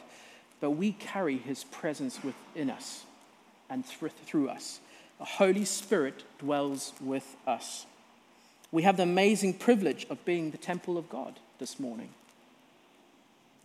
but 0.60 0.70
we 0.70 0.92
carry 0.92 1.36
his 1.36 1.64
presence 1.64 2.20
within 2.22 2.70
us 2.70 3.02
and 3.68 3.84
through 3.84 4.48
us. 4.48 4.78
The 5.18 5.24
Holy 5.24 5.64
Spirit 5.64 6.22
dwells 6.38 6.92
with 7.00 7.34
us. 7.44 7.86
We 8.70 8.82
have 8.82 8.98
the 8.98 9.02
amazing 9.02 9.54
privilege 9.54 10.06
of 10.10 10.24
being 10.24 10.52
the 10.52 10.58
temple 10.58 10.96
of 10.96 11.10
God 11.10 11.40
this 11.58 11.80
morning. 11.80 12.10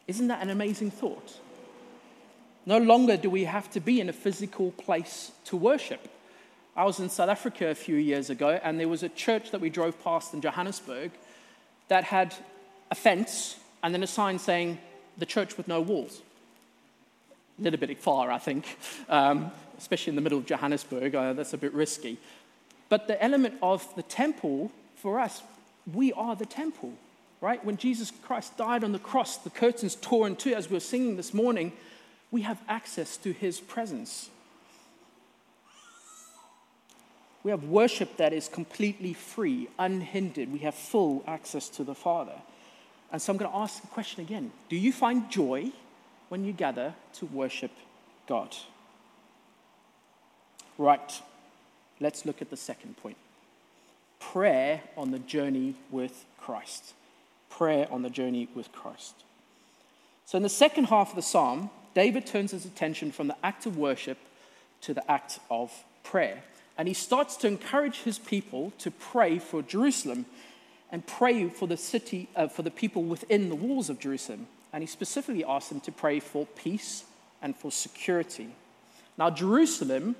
Isn't 0.08 0.30
that 0.30 0.42
an 0.42 0.50
amazing 0.50 0.90
thought? 0.90 1.38
No 2.66 2.80
longer 2.80 3.18
do 3.18 3.30
we 3.30 3.44
have 3.44 3.70
to 3.74 3.80
be 3.80 4.02
in 4.02 4.10
a 4.10 4.14
physical 4.14 4.72
place 4.72 5.32
to 5.46 5.58
worship. 5.58 6.08
I 6.76 6.86
was 6.86 7.00
in 7.00 7.10
South 7.10 7.30
Africa 7.30 7.68
a 7.68 7.76
few 7.76 7.98
years 7.98 8.32
ago, 8.32 8.60
and 8.64 8.80
there 8.80 8.90
was 8.90 9.04
a 9.04 9.10
church 9.10 9.52
that 9.52 9.62
we 9.62 9.70
drove 9.70 10.04
past 10.04 10.34
in 10.34 10.42
Johannesburg 10.42 11.12
that 11.92 12.06
had 12.06 12.34
a 12.90 12.96
fence 12.96 13.58
and 13.84 13.94
then 13.94 14.02
a 14.02 14.08
sign 14.08 14.40
saying 14.40 14.78
the 15.18 15.26
church 15.26 15.58
with 15.58 15.68
no 15.68 15.82
walls. 15.82 16.22
A 17.60 17.64
little 17.64 17.78
bit 17.78 18.00
far, 18.00 18.32
I 18.32 18.38
think, 18.38 18.78
um, 19.10 19.52
especially 19.78 20.12
in 20.12 20.16
the 20.16 20.22
middle 20.22 20.38
of 20.38 20.46
Johannesburg. 20.46 21.14
Uh, 21.14 21.34
that's 21.34 21.52
a 21.52 21.58
bit 21.58 21.74
risky. 21.74 22.18
But 22.88 23.08
the 23.08 23.22
element 23.22 23.56
of 23.62 23.86
the 23.96 24.04
temple, 24.04 24.72
for 24.96 25.20
us, 25.20 25.44
we 25.94 26.14
are 26.14 26.34
the 26.34 26.46
temple, 26.46 26.94
right? 27.42 27.64
When 27.66 27.76
Jesus 27.76 28.10
Christ 28.24 28.56
died 28.56 28.86
on 28.86 28.94
the 28.94 29.00
cross, 29.00 29.36
the 29.36 29.50
curtains 29.50 29.96
tore 29.96 30.28
in 30.28 30.38
two, 30.38 30.54
as 30.54 30.70
we 30.70 30.76
were 30.76 30.80
singing 30.80 31.18
this 31.18 31.34
morning, 31.34 31.74
we 32.32 32.44
have 32.44 32.62
access 32.70 33.18
to 33.18 33.34
his 33.34 33.60
presence. 33.60 34.30
We 37.44 37.52
have 37.52 37.64
worship 37.66 38.18
that 38.18 38.34
is 38.34 38.48
completely 38.48 39.14
free, 39.14 39.68
unhindered. 39.80 40.52
We 40.52 40.60
have 40.60 40.76
full 40.76 41.24
access 41.26 41.70
to 41.70 41.84
the 41.84 41.96
Father. 41.96 42.36
And 43.12 43.22
so 43.22 43.34
I'm 43.34 43.38
going 43.38 43.52
to 43.52 43.58
ask 43.58 43.82
the 43.82 43.88
question 43.88 44.22
again 44.22 44.52
Do 44.70 44.76
you 44.76 44.94
find 44.94 45.30
joy 45.30 45.72
when 46.30 46.46
you 46.46 46.54
gather 46.54 46.94
to 47.16 47.26
worship 47.26 47.72
God? 48.28 48.56
Right, 50.78 51.22
let's 52.00 52.26
look 52.26 52.42
at 52.42 52.50
the 52.50 52.58
second 52.58 52.98
point 52.98 53.18
prayer 54.20 54.82
on 54.96 55.12
the 55.12 55.20
journey 55.20 55.76
with 55.90 56.26
Christ. 56.38 56.94
Prayer 57.50 57.88
on 57.92 58.02
the 58.04 58.10
journey 58.10 58.48
with 58.56 58.72
Christ. 58.72 59.16
So, 60.26 60.38
in 60.38 60.44
the 60.44 60.50
second 60.50 60.86
half 60.86 61.10
of 61.10 61.16
the 61.16 61.22
psalm, 61.22 61.70
David 61.94 62.26
turns 62.26 62.52
his 62.52 62.66
attention 62.66 63.12
from 63.12 63.28
the 63.28 63.36
act 63.44 63.66
of 63.66 63.78
worship 63.78 64.18
to 64.82 64.94
the 64.94 65.12
act 65.12 65.40
of 65.50 65.84
prayer. 66.04 66.44
And 66.78 66.88
he 66.88 66.94
starts 66.94 67.36
to 67.38 67.48
encourage 67.48 68.02
his 68.02 68.18
people 68.18 68.74
to 68.80 68.92
pray 68.92 69.40
for 69.40 69.62
Jerusalem 69.62 70.26
and 70.92 71.06
pray 71.06 71.48
for 71.48 71.68
the 71.68 71.78
city, 71.78 72.28
uh, 72.36 72.48
for 72.48 72.64
the 72.64 72.72
people 72.72 73.04
within 73.04 73.50
the 73.50 73.56
walls 73.56 73.90
of 73.90 74.00
Jerusalem. 74.00 74.48
And 74.74 74.84
he 74.84 74.88
specifically 74.88 75.44
asks 75.44 75.70
them 75.70 75.82
to 75.82 75.92
pray 75.92 76.20
for 76.20 76.46
peace 76.46 77.04
and 77.42 77.56
for 77.56 77.72
security. 77.72 78.50
Now, 79.18 79.30
Jerusalem, 79.30 80.16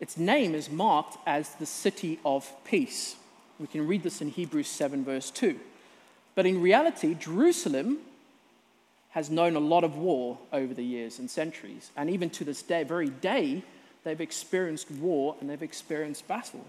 its 0.00 0.16
name 0.16 0.54
is 0.54 0.70
marked 0.70 1.16
as 1.26 1.50
the 1.56 1.66
city 1.66 2.18
of 2.24 2.50
peace. 2.64 3.16
We 3.58 3.66
can 3.66 3.86
read 3.86 4.02
this 4.02 4.20
in 4.20 4.28
Hebrews 4.28 4.68
7, 4.68 5.04
verse 5.04 5.30
2. 5.30 5.58
But 6.34 6.46
in 6.46 6.60
reality, 6.60 7.14
Jerusalem 7.14 7.98
has 9.10 9.30
known 9.30 9.56
a 9.56 9.60
lot 9.60 9.84
of 9.84 9.96
war 9.96 10.38
over 10.52 10.72
the 10.72 10.84
years 10.84 11.18
and 11.18 11.30
centuries. 11.30 11.90
And 11.96 12.08
even 12.08 12.30
to 12.30 12.44
this 12.44 12.62
day, 12.62 12.82
very 12.82 13.10
day, 13.10 13.62
they've 14.04 14.20
experienced 14.20 14.90
war 14.90 15.36
and 15.40 15.48
they've 15.48 15.62
experienced 15.62 16.26
battle. 16.28 16.64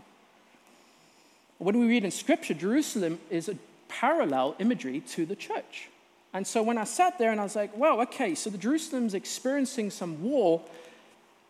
When 1.57 1.79
we 1.79 1.87
read 1.87 2.03
in 2.03 2.11
Scripture, 2.11 2.53
Jerusalem 2.53 3.19
is 3.29 3.49
a 3.49 3.57
parallel 3.87 4.55
imagery 4.59 4.99
to 5.11 5.25
the 5.25 5.35
church. 5.35 5.89
And 6.33 6.47
so 6.47 6.63
when 6.63 6.77
I 6.77 6.83
sat 6.83 7.19
there 7.19 7.31
and 7.31 7.39
I 7.39 7.43
was 7.43 7.55
like, 7.55 7.77
well, 7.77 8.01
okay, 8.01 8.33
so 8.33 8.49
the 8.49 8.57
Jerusalem's 8.57 9.13
experiencing 9.13 9.91
some 9.91 10.23
war. 10.23 10.61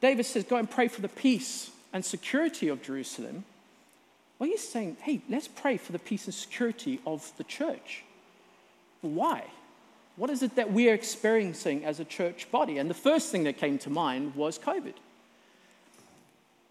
David 0.02 0.25
says, 0.25 0.44
go 0.44 0.58
and 0.58 0.70
pray 0.70 0.90
for 0.90 1.02
the 1.02 1.08
peace 1.08 1.72
and 1.94 2.04
security 2.04 2.68
of 2.68 2.82
Jerusalem. 2.82 3.46
Well, 4.38 4.50
he's 4.50 4.68
saying, 4.68 4.98
hey, 5.02 5.22
let's 5.30 5.48
pray 5.48 5.78
for 5.78 5.94
the 5.94 6.00
peace 6.00 6.25
and 6.25 6.34
security 6.34 7.00
of 7.08 7.32
the 7.38 7.46
church. 7.46 8.04
Why? 9.02 9.46
What 10.16 10.30
is 10.30 10.44
it 10.44 10.56
that 10.58 10.72
we're 10.72 10.94
experiencing 10.94 11.86
as 11.86 12.00
a 12.00 12.06
church 12.06 12.52
body? 12.52 12.78
And 12.78 12.90
the 12.90 12.94
first 12.94 13.32
thing 13.32 13.46
that 13.46 13.58
came 13.58 13.78
to 13.80 13.90
mind 13.90 14.36
was 14.36 14.60
COVID. 14.60 14.94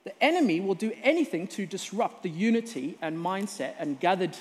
The 0.05 0.23
enemy 0.23 0.61
will 0.61 0.75
do 0.75 0.93
anything 1.03 1.47
to 1.49 1.67
disrupt 1.67 2.23
the 2.23 2.31
unity 2.31 2.99
and 3.01 3.17
mindset 3.17 3.75
and 3.79 4.01
gathered 4.01 4.37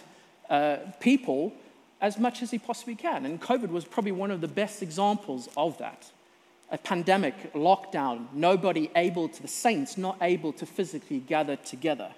uh, 0.50 0.78
people 1.00 1.54
as 2.02 2.18
much 2.18 2.42
as 2.42 2.50
he 2.50 2.58
possibly 2.58 2.96
can. 2.96 3.26
And 3.26 3.40
COVID 3.40 3.70
was 3.70 3.86
probably 3.86 4.12
one 4.12 4.32
of 4.32 4.42
the 4.42 4.48
best 4.48 4.82
examples 4.82 5.48
of 5.56 5.78
that. 5.78 6.12
A 6.72 6.78
pandemic, 6.78 7.54
lockdown, 7.54 8.28
nobody 8.34 8.90
able 8.96 9.30
to, 9.30 9.42
the 9.42 9.48
saints 9.48 9.98
not 9.98 10.18
able 10.22 10.52
to 10.54 10.66
physically 10.66 11.20
gather 11.20 11.58
together. 11.58 12.12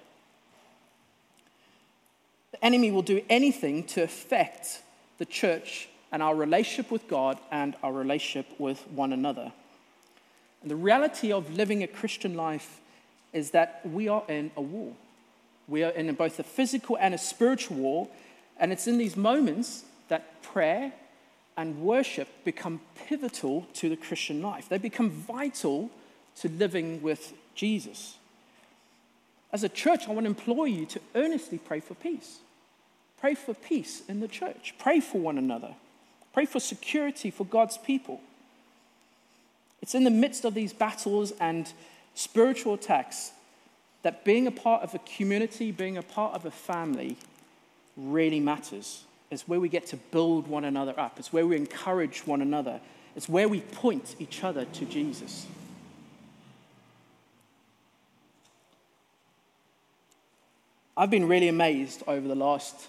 The 2.52 2.64
enemy 2.64 2.92
will 2.92 3.02
do 3.02 3.20
anything 3.28 3.84
to 3.88 4.02
affect 4.02 4.82
the 5.18 5.26
church 5.26 5.88
and 6.12 6.22
our 6.22 6.34
relationship 6.34 6.90
with 6.90 7.08
God 7.08 7.38
and 7.50 7.76
our 7.82 7.92
relationship 7.92 8.46
with 8.58 8.86
one 8.88 9.12
another. 9.12 9.52
And 10.62 10.70
the 10.70 10.76
reality 10.76 11.32
of 11.32 11.52
living 11.52 11.82
a 11.82 11.88
Christian 11.88 12.36
life 12.36 12.80
is 13.34 13.50
that 13.50 13.80
we 13.84 14.08
are 14.08 14.22
in 14.28 14.50
a 14.56 14.62
war. 14.62 14.92
We 15.68 15.82
are 15.84 15.90
in 15.90 16.12
both 16.14 16.38
a 16.38 16.42
physical 16.42 16.96
and 16.98 17.14
a 17.14 17.18
spiritual 17.18 17.76
war, 17.76 18.08
and 18.58 18.72
it's 18.72 18.86
in 18.86 18.96
these 18.96 19.16
moments 19.16 19.84
that 20.08 20.42
prayer 20.42 20.92
and 21.56 21.80
worship 21.80 22.28
become 22.44 22.80
pivotal 23.08 23.66
to 23.74 23.88
the 23.88 23.96
Christian 23.96 24.42
life. 24.42 24.68
They 24.68 24.78
become 24.78 25.10
vital 25.10 25.90
to 26.40 26.48
living 26.48 27.02
with 27.02 27.32
Jesus. 27.54 28.16
As 29.52 29.62
a 29.62 29.68
church, 29.68 30.08
I 30.08 30.12
want 30.12 30.24
to 30.24 30.30
implore 30.30 30.66
you 30.66 30.84
to 30.86 31.00
earnestly 31.14 31.58
pray 31.58 31.80
for 31.80 31.94
peace. 31.94 32.38
Pray 33.20 33.34
for 33.34 33.54
peace 33.54 34.02
in 34.08 34.20
the 34.20 34.28
church. 34.28 34.74
Pray 34.78 35.00
for 35.00 35.18
one 35.18 35.38
another. 35.38 35.74
Pray 36.32 36.44
for 36.44 36.60
security 36.60 37.30
for 37.30 37.46
God's 37.46 37.78
people. 37.78 38.20
It's 39.80 39.94
in 39.94 40.04
the 40.04 40.10
midst 40.10 40.44
of 40.44 40.54
these 40.54 40.72
battles 40.72 41.32
and 41.40 41.72
spiritual 42.14 42.74
attacks 42.74 43.32
that 44.02 44.24
being 44.24 44.46
a 44.46 44.50
part 44.50 44.82
of 44.82 44.94
a 44.94 44.98
community, 45.00 45.72
being 45.72 45.96
a 45.96 46.02
part 46.02 46.34
of 46.34 46.44
a 46.44 46.50
family, 46.50 47.16
really 47.96 48.38
matters. 48.38 49.04
It's 49.30 49.48
where 49.48 49.58
we 49.58 49.68
get 49.68 49.86
to 49.88 49.96
build 49.96 50.46
one 50.46 50.64
another 50.64 50.98
up, 50.98 51.18
it's 51.18 51.32
where 51.32 51.46
we 51.46 51.56
encourage 51.56 52.26
one 52.26 52.42
another, 52.42 52.80
it's 53.16 53.28
where 53.28 53.48
we 53.48 53.60
point 53.60 54.14
each 54.18 54.44
other 54.44 54.64
to 54.64 54.84
Jesus. 54.84 55.46
I've 60.96 61.10
been 61.10 61.26
really 61.26 61.48
amazed 61.48 62.04
over 62.06 62.28
the 62.28 62.36
last 62.36 62.88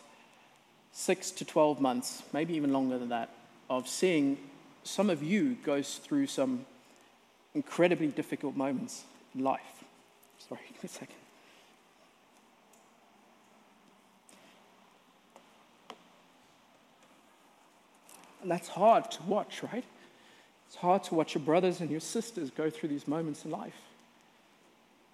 six 0.92 1.32
to 1.32 1.46
12 1.46 1.82
months, 1.82 2.22
maybe 2.34 2.54
even 2.54 2.72
longer 2.72 3.00
than 3.00 3.10
that, 3.10 3.30
of 3.70 3.88
seeing 3.88 4.38
some 4.84 5.10
of 5.10 5.24
you 5.24 5.58
go 5.64 5.82
through 5.82 6.28
some 6.28 6.66
incredibly 7.56 8.08
difficult 8.08 8.56
moments 8.56 9.06
life. 9.38 9.84
Sorry, 10.48 10.62
give 10.68 10.84
me 10.84 10.88
a 10.88 10.88
second. 10.88 11.16
And 18.42 18.52
that's 18.52 18.68
hard 18.68 19.10
to 19.12 19.24
watch, 19.24 19.64
right? 19.64 19.84
It's 20.68 20.76
hard 20.76 21.04
to 21.06 21.16
watch 21.16 21.34
your 21.34 21.44
brothers 21.44 21.82
and 21.82 21.90
your 21.90 22.00
sisters 22.00 22.52
go 22.52 22.70
through 22.70 22.90
these 22.90 23.08
moments 23.08 23.44
in 23.44 23.50
life. 23.52 23.74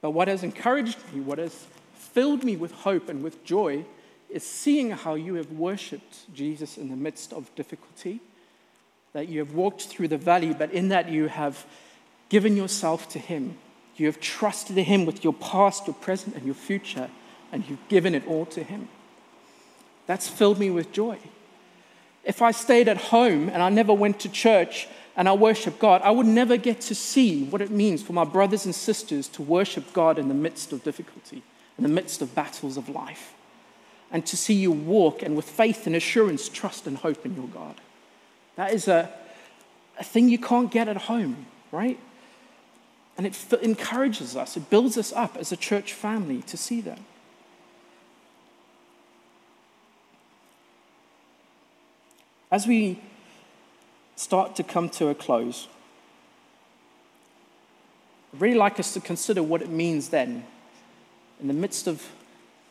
But 0.01 0.11
what 0.11 0.27
has 0.27 0.43
encouraged 0.43 0.97
me, 1.13 1.21
what 1.21 1.37
has 1.37 1.67
filled 1.93 2.43
me 2.43 2.57
with 2.57 2.71
hope 2.71 3.07
and 3.07 3.23
with 3.23 3.43
joy, 3.45 3.85
is 4.29 4.43
seeing 4.43 4.91
how 4.91 5.13
you 5.13 5.35
have 5.35 5.51
worshiped 5.51 6.33
Jesus 6.33 6.77
in 6.77 6.89
the 6.89 6.95
midst 6.95 7.31
of 7.31 7.53
difficulty, 7.55 8.19
that 9.13 9.27
you 9.27 9.39
have 9.39 9.53
walked 9.53 9.83
through 9.83 10.07
the 10.07 10.17
valley, 10.17 10.53
but 10.53 10.71
in 10.73 10.89
that 10.89 11.09
you 11.09 11.27
have 11.27 11.65
given 12.29 12.57
yourself 12.57 13.07
to 13.09 13.19
Him. 13.19 13.57
You 13.95 14.05
have 14.07 14.19
trusted 14.19 14.77
Him 14.77 15.05
with 15.05 15.23
your 15.23 15.33
past, 15.33 15.87
your 15.87 15.93
present, 15.95 16.35
and 16.35 16.45
your 16.45 16.55
future, 16.55 17.09
and 17.51 17.67
you've 17.67 17.87
given 17.87 18.15
it 18.15 18.25
all 18.27 18.45
to 18.47 18.63
Him. 18.63 18.87
That's 20.07 20.27
filled 20.27 20.59
me 20.59 20.69
with 20.69 20.91
joy. 20.91 21.17
If 22.23 22.41
I 22.41 22.51
stayed 22.51 22.87
at 22.87 22.97
home 22.97 23.49
and 23.49 23.63
I 23.63 23.69
never 23.69 23.93
went 23.93 24.19
to 24.21 24.29
church 24.29 24.87
and 25.15 25.27
I 25.27 25.33
worship 25.33 25.79
God, 25.79 26.01
I 26.03 26.11
would 26.11 26.25
never 26.25 26.57
get 26.57 26.81
to 26.81 26.95
see 26.95 27.43
what 27.45 27.61
it 27.61 27.71
means 27.71 28.01
for 28.01 28.13
my 28.13 28.23
brothers 28.23 28.65
and 28.65 28.75
sisters 28.75 29.27
to 29.29 29.41
worship 29.41 29.91
God 29.93 30.19
in 30.19 30.27
the 30.27 30.33
midst 30.33 30.71
of 30.71 30.83
difficulty, 30.83 31.43
in 31.77 31.83
the 31.83 31.89
midst 31.89 32.21
of 32.21 32.35
battles 32.35 32.77
of 32.77 32.89
life, 32.89 33.33
and 34.11 34.25
to 34.25 34.37
see 34.37 34.53
you 34.53 34.71
walk 34.71 35.21
and 35.21 35.35
with 35.35 35.49
faith 35.49 35.87
and 35.87 35.95
assurance 35.95 36.47
trust 36.47 36.87
and 36.87 36.97
hope 36.97 37.25
in 37.25 37.35
your 37.35 37.47
God. 37.47 37.75
That 38.55 38.73
is 38.73 38.87
a, 38.87 39.09
a 39.99 40.03
thing 40.03 40.29
you 40.29 40.37
can't 40.37 40.71
get 40.71 40.87
at 40.87 40.97
home, 40.97 41.45
right? 41.71 41.99
And 43.21 43.27
it 43.27 43.53
encourages 43.61 44.35
us, 44.35 44.57
it 44.57 44.71
builds 44.71 44.97
us 44.97 45.13
up 45.13 45.37
as 45.37 45.51
a 45.51 45.55
church 45.55 45.93
family 45.93 46.41
to 46.47 46.57
see 46.57 46.81
that. 46.81 46.97
As 52.49 52.65
we 52.65 52.99
start 54.15 54.55
to 54.55 54.63
come 54.63 54.89
to 54.89 55.09
a 55.09 55.13
close, 55.13 55.67
I'd 58.33 58.41
really 58.41 58.57
like 58.57 58.79
us 58.79 58.91
to 58.95 58.99
consider 58.99 59.43
what 59.43 59.61
it 59.61 59.69
means 59.69 60.09
then, 60.09 60.43
in 61.39 61.47
the 61.47 61.53
midst 61.53 61.85
of 61.85 62.03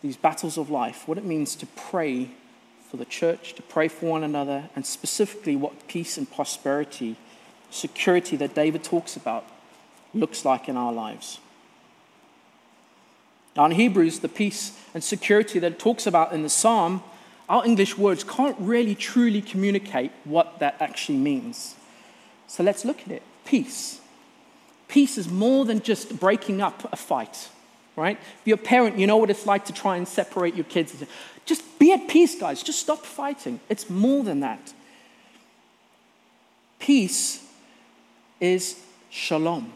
these 0.03 0.17
battles 0.17 0.59
of 0.59 0.69
life, 0.69 1.07
what 1.07 1.17
it 1.17 1.25
means 1.25 1.55
to 1.55 1.67
pray 1.67 2.29
for 2.91 2.97
the 2.97 3.05
church, 3.05 3.55
to 3.55 3.63
pray 3.63 3.87
for 3.87 4.07
one 4.07 4.25
another, 4.25 4.69
and 4.75 4.85
specifically 4.85 5.55
what 5.55 5.87
peace 5.87 6.19
and 6.19 6.29
prosperity, 6.29 7.15
security 7.71 8.35
that 8.35 8.57
David 8.57 8.83
talks 8.83 9.15
about 9.15 9.47
looks 10.14 10.44
like 10.44 10.68
in 10.68 10.77
our 10.77 10.92
lives. 10.92 11.38
Now, 13.57 13.66
in 13.66 13.73
Hebrews, 13.73 14.20
the 14.20 14.29
peace 14.29 14.79
and 14.94 15.03
security 15.03 15.59
that 15.59 15.73
it 15.73 15.79
talks 15.79 16.07
about 16.07 16.33
in 16.33 16.42
the 16.42 16.49
psalm 16.49 17.03
our 17.51 17.66
English 17.66 17.99
words 17.99 18.23
can't 18.23 18.57
really 18.61 18.94
truly 18.94 19.42
communicate 19.42 20.12
what 20.23 20.61
that 20.61 20.77
actually 20.79 21.18
means. 21.18 21.75
So 22.46 22.62
let's 22.62 22.85
look 22.85 23.01
at 23.03 23.11
it. 23.11 23.25
Peace. 23.44 24.01
Peace 24.87 25.18
is 25.18 25.29
more 25.29 25.64
than 25.64 25.83
just 25.83 26.20
breaking 26.20 26.61
up 26.61 26.88
a 26.92 26.96
fight, 26.96 27.49
right? 27.96 28.16
If 28.16 28.40
you're 28.44 28.55
a 28.55 28.59
parent, 28.59 28.99
you 28.99 29.07
know 29.09 29.16
what 29.16 29.31
it's 29.31 29.46
like 29.46 29.64
to 29.64 29.73
try 29.73 29.96
and 29.96 30.07
separate 30.07 30.55
your 30.55 30.64
kids. 30.64 30.94
Just 31.44 31.77
be 31.81 31.92
at 31.92 32.07
peace, 32.07 32.38
guys. 32.38 32.62
Just 32.62 32.79
stop 32.79 33.05
fighting. 33.05 33.59
It's 33.68 33.90
more 33.90 34.23
than 34.23 34.40
that. 34.40 34.73
Peace 36.79 37.44
is 38.38 38.81
shalom. 39.11 39.73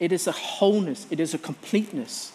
It 0.00 0.12
is 0.12 0.26
a 0.26 0.32
wholeness, 0.32 1.06
it 1.10 1.20
is 1.20 1.34
a 1.34 1.38
completeness, 1.38 2.32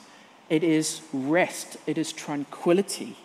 it 0.49 0.63
is 0.63 1.01
rest, 1.11 1.77
it 1.87 1.97
is 1.97 2.13
tranquility. 2.13 3.17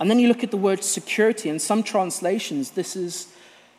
And 0.00 0.10
then 0.10 0.18
you 0.18 0.28
look 0.28 0.42
at 0.42 0.50
the 0.50 0.56
word 0.56 0.82
security. 0.82 1.50
In 1.50 1.58
some 1.58 1.82
translations, 1.82 2.70
this, 2.70 2.96
is, 2.96 3.34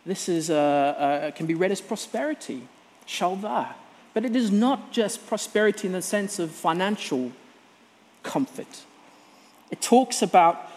this 0.05 0.29
is, 0.29 0.51
uh, 0.51 0.53
uh, 0.55 1.31
can 1.31 1.47
be 1.47 1.55
read 1.55 1.71
as 1.71 1.81
prosperity, 1.81 2.67
shalva. 3.07 3.73
But 4.13 4.25
it 4.25 4.35
is 4.35 4.51
not 4.51 4.91
just 4.91 5.25
prosperity 5.25 5.87
in 5.87 5.93
the 5.93 6.01
sense 6.03 6.37
of 6.37 6.51
financial 6.51 7.31
comfort. 8.21 8.83
It 9.71 9.81
talks 9.81 10.21
about 10.21 10.69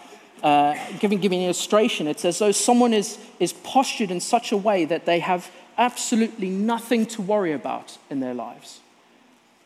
uh, 0.43 0.77
giving, 0.99 1.21
giving 1.21 1.41
an 1.41 1.47
illustration. 1.47 2.07
It's 2.07 2.25
as 2.25 2.39
though 2.39 2.53
someone 2.53 2.95
is, 2.95 3.19
is 3.39 3.53
postured 3.53 4.11
in 4.11 4.21
such 4.21 4.51
a 4.51 4.57
way 4.57 4.87
that 4.87 5.05
they 5.05 5.19
have 5.19 5.51
absolutely 5.79 6.49
nothing 6.49 7.07
to 7.07 7.23
worry 7.23 7.53
about 7.53 7.99
in 8.11 8.21
their 8.21 8.35
lives. 8.35 8.81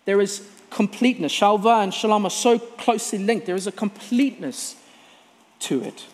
There 0.05 0.21
is 0.21 0.49
completeness. 0.71 1.33
Shalva 1.33 1.83
and 1.83 1.92
shalom 1.92 2.25
are 2.25 2.31
so 2.31 2.59
closely 2.59 3.18
linked. 3.18 3.47
There 3.47 3.57
is 3.57 3.66
a 3.66 3.73
completeness 3.73 4.77
to 5.61 5.83
it. 5.83 6.07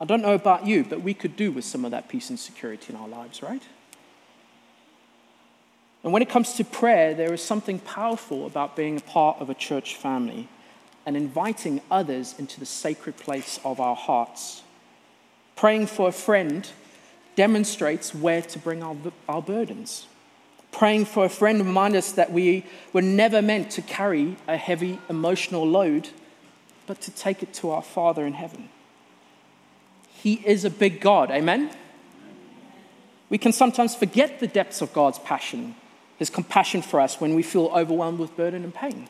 I 0.00 0.04
don't 0.04 0.20
know 0.20 0.34
about 0.34 0.66
you, 0.66 0.82
but 0.82 1.00
we 1.00 1.14
could 1.14 1.36
do 1.36 1.52
with 1.52 1.64
some 1.64 1.84
of 1.84 1.92
that 1.92 2.08
peace 2.08 2.28
and 2.28 2.38
security 2.38 2.92
in 2.92 2.98
our 2.98 3.06
lives, 3.06 3.40
right? 3.40 3.62
And 6.04 6.12
when 6.12 6.22
it 6.22 6.28
comes 6.28 6.54
to 6.54 6.64
prayer, 6.64 7.14
there 7.14 7.32
is 7.32 7.42
something 7.42 7.78
powerful 7.78 8.46
about 8.46 8.76
being 8.76 8.96
a 8.96 9.00
part 9.00 9.40
of 9.40 9.50
a 9.50 9.54
church 9.54 9.94
family 9.94 10.48
and 11.06 11.16
inviting 11.16 11.80
others 11.90 12.34
into 12.38 12.58
the 12.58 12.66
sacred 12.66 13.16
place 13.16 13.60
of 13.64 13.80
our 13.80 13.96
hearts. 13.96 14.62
Praying 15.56 15.86
for 15.86 16.08
a 16.08 16.12
friend 16.12 16.68
demonstrates 17.36 18.14
where 18.14 18.42
to 18.42 18.58
bring 18.58 18.82
our, 18.82 18.96
our 19.28 19.42
burdens. 19.42 20.06
Praying 20.70 21.04
for 21.04 21.24
a 21.24 21.28
friend 21.28 21.64
reminds 21.64 21.96
us 21.96 22.12
that 22.12 22.32
we 22.32 22.64
were 22.92 23.02
never 23.02 23.42
meant 23.42 23.70
to 23.72 23.82
carry 23.82 24.36
a 24.48 24.56
heavy 24.56 24.98
emotional 25.08 25.66
load, 25.66 26.08
but 26.86 27.00
to 27.02 27.10
take 27.10 27.42
it 27.42 27.52
to 27.54 27.70
our 27.70 27.82
Father 27.82 28.26
in 28.26 28.32
heaven. 28.32 28.68
He 30.14 30.34
is 30.44 30.64
a 30.64 30.70
big 30.70 31.00
God, 31.00 31.30
amen? 31.30 31.70
We 33.28 33.38
can 33.38 33.52
sometimes 33.52 33.94
forget 33.94 34.40
the 34.40 34.46
depths 34.46 34.82
of 34.82 34.92
God's 34.92 35.18
passion, 35.18 35.74
His 36.22 36.30
compassion 36.30 36.82
for 36.82 37.00
us 37.00 37.20
when 37.20 37.34
we 37.34 37.42
feel 37.42 37.66
overwhelmed 37.74 38.20
with 38.20 38.36
burden 38.36 38.62
and 38.62 38.72
pain. 38.72 39.08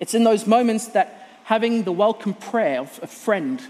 It's 0.00 0.14
in 0.14 0.24
those 0.24 0.46
moments 0.46 0.86
that 0.86 1.28
having 1.44 1.82
the 1.82 1.92
welcome 1.92 2.32
prayer 2.32 2.80
of 2.80 2.98
a 3.02 3.06
friend 3.06 3.60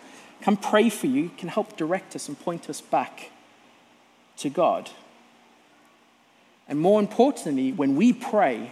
come 0.42 0.56
pray 0.56 0.88
for 0.88 1.08
you 1.08 1.32
can 1.36 1.48
help 1.48 1.76
direct 1.76 2.14
us 2.14 2.28
and 2.28 2.38
point 2.38 2.70
us 2.70 2.80
back 2.80 3.32
to 4.36 4.48
God. 4.48 4.90
And 6.68 6.78
more 6.78 7.00
importantly, 7.00 7.72
when 7.72 7.96
we 7.96 8.12
pray, 8.12 8.70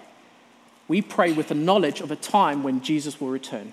we 0.86 1.02
pray 1.02 1.32
with 1.32 1.48
the 1.48 1.56
knowledge 1.56 2.00
of 2.00 2.12
a 2.12 2.16
time 2.16 2.62
when 2.62 2.82
Jesus 2.82 3.20
will 3.20 3.30
return. 3.30 3.72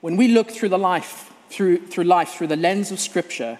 When 0.00 0.16
we 0.16 0.28
look 0.28 0.50
through 0.50 0.70
the 0.70 0.78
life, 0.78 1.30
through, 1.50 1.88
through 1.88 2.04
life 2.04 2.30
through 2.30 2.46
the 2.46 2.56
lens 2.56 2.90
of 2.90 2.98
Scripture, 3.00 3.58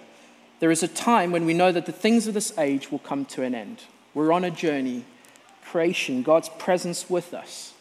there 0.59 0.71
is 0.71 0.81
a 0.81 0.87
time 0.87 1.31
when 1.31 1.45
we 1.45 1.53
know 1.53 1.71
that 1.71 1.85
the 1.85 1.91
things 1.91 2.25
of 2.25 2.33
this 2.33 2.57
age 2.57 2.91
will 2.91 2.97
come 2.97 3.23
to 3.25 3.43
an 3.43 3.53
end. 3.53 3.83
We're 4.17 4.31
on 4.31 4.43
a 4.43 4.49
journey, 4.49 5.05
creation, 5.63 6.23
God's 6.23 6.49
presence 6.49 7.07
with 7.07 7.35
us, 7.35 7.75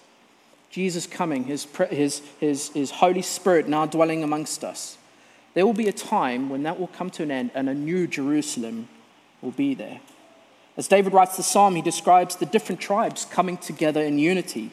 Jesus 0.68 1.06
coming, 1.06 1.44
his, 1.44 1.66
his, 1.88 2.20
his, 2.38 2.68
his 2.74 2.90
Holy 2.90 3.22
Spirit 3.22 3.68
now 3.68 3.86
dwelling 3.86 4.22
amongst 4.22 4.62
us. 4.62 4.98
there 5.54 5.64
will 5.64 5.72
be 5.72 5.88
a 5.88 5.92
time 5.92 6.50
when 6.50 6.62
that 6.64 6.78
will 6.78 6.88
come 6.88 7.08
to 7.08 7.22
an 7.22 7.30
end 7.30 7.52
and 7.54 7.70
a 7.70 7.74
new 7.74 8.06
Jerusalem 8.06 8.86
will 9.40 9.52
be 9.52 9.72
there. 9.72 10.00
As 10.76 10.88
David 10.88 11.14
writes 11.14 11.38
the 11.38 11.42
psalm, 11.42 11.74
he 11.74 11.80
describes 11.80 12.36
the 12.36 12.44
different 12.44 12.82
tribes 12.82 13.24
coming 13.24 13.56
together 13.56 14.02
in 14.02 14.18
unity. 14.18 14.72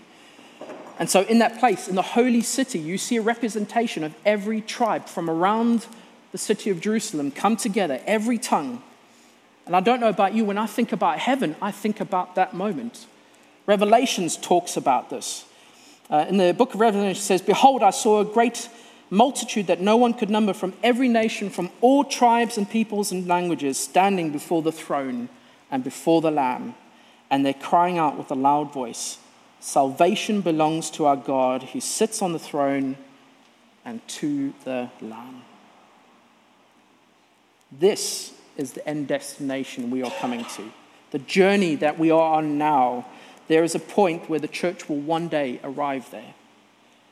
And 0.99 1.10
so, 1.10 1.21
in 1.21 1.39
that 1.39 1.62
place, 1.62 1.88
in 1.88 1.95
the 1.95 2.02
holy 2.02 2.41
city, 2.41 2.80
you 2.80 2.97
see 2.97 3.15
a 3.15 3.21
representation 3.21 4.04
of 4.04 4.13
every 4.26 4.60
tribe 4.60 5.06
from 5.06 5.30
around 5.30 5.88
the 6.34 6.38
city 6.38 6.71
of 6.71 6.82
Jerusalem 6.82 7.32
come 7.32 7.56
together, 7.56 8.02
every 8.06 8.38
tongue. 8.38 8.84
And 9.65 9.76
I 9.76 9.80
don't 9.80 9.99
know 9.99 10.10
about 10.10 10.34
you, 10.34 10.45
when 10.45 10.58
I 10.58 10.65
think 10.65 10.91
about 10.91 11.19
heaven, 11.19 11.56
I 11.62 11.71
think 11.71 11.99
about 11.99 12.36
that 12.36 12.54
moment. 12.54 13.08
Revelations 13.65 14.36
talks 14.36 14.76
about 14.76 15.10
this. 15.10 15.45
Uh, 16.10 16.26
in 16.28 16.38
the 16.38 16.54
book 16.54 16.73
of 16.73 16.82
Revelation, 16.82 17.12
it 17.12 17.23
says, 17.23 17.41
Behold, 17.41 17.82
I 17.82 17.91
saw 17.91 18.19
a 18.19 18.26
great 18.26 18.69
multitude 19.10 19.67
that 19.67 19.80
no 19.80 19.95
one 19.95 20.13
could 20.13 20.30
number 20.30 20.54
from 20.54 20.73
every 20.84 21.08
nation, 21.08 21.49
from 21.49 21.69
all 21.80 22.04
tribes 22.04 22.58
and 22.58 22.69
peoples 22.69 23.12
and 23.12 23.28
languages, 23.28 23.78
standing 23.78 24.32
before 24.32 24.62
the 24.62 24.71
throne 24.71 25.30
and 25.71 25.84
before 25.84 26.19
the 26.19 26.32
Lamb. 26.32 26.76
And 27.30 27.45
they're 27.45 27.54
crying 27.54 27.97
out 27.97 28.17
with 28.17 28.32
a 28.32 28.36
loud 28.36 28.73
voice 28.73 29.17
Salvation 29.63 30.41
belongs 30.41 30.89
to 30.89 31.06
our 31.06 31.15
God 31.15 31.63
who 31.63 31.80
sits 31.80 32.21
on 32.21 32.34
the 32.34 32.39
throne 32.39 32.97
and 33.86 34.06
to 34.10 34.54
the 34.65 34.89
Lamb. 34.99 35.41
This 37.71 38.33
is 38.58 38.74
the 38.74 38.88
end 38.88 39.08
destination 39.08 39.92
we 39.92 40.04
are 40.04 40.12
coming 40.20 40.46
to. 40.56 40.72
The 41.12 41.20
journey 41.20 41.76
that 41.76 42.00
we 42.00 42.12
are 42.12 42.38
on 42.38 42.58
now, 42.58 43.06
there 43.48 43.63
is 43.63 43.76
a 43.76 43.80
point 43.80 44.30
where 44.30 44.39
the 44.39 44.48
church 44.48 44.89
will 44.89 45.00
one 45.00 45.28
day 45.28 45.60
arrive 45.63 46.10
there. 46.12 46.34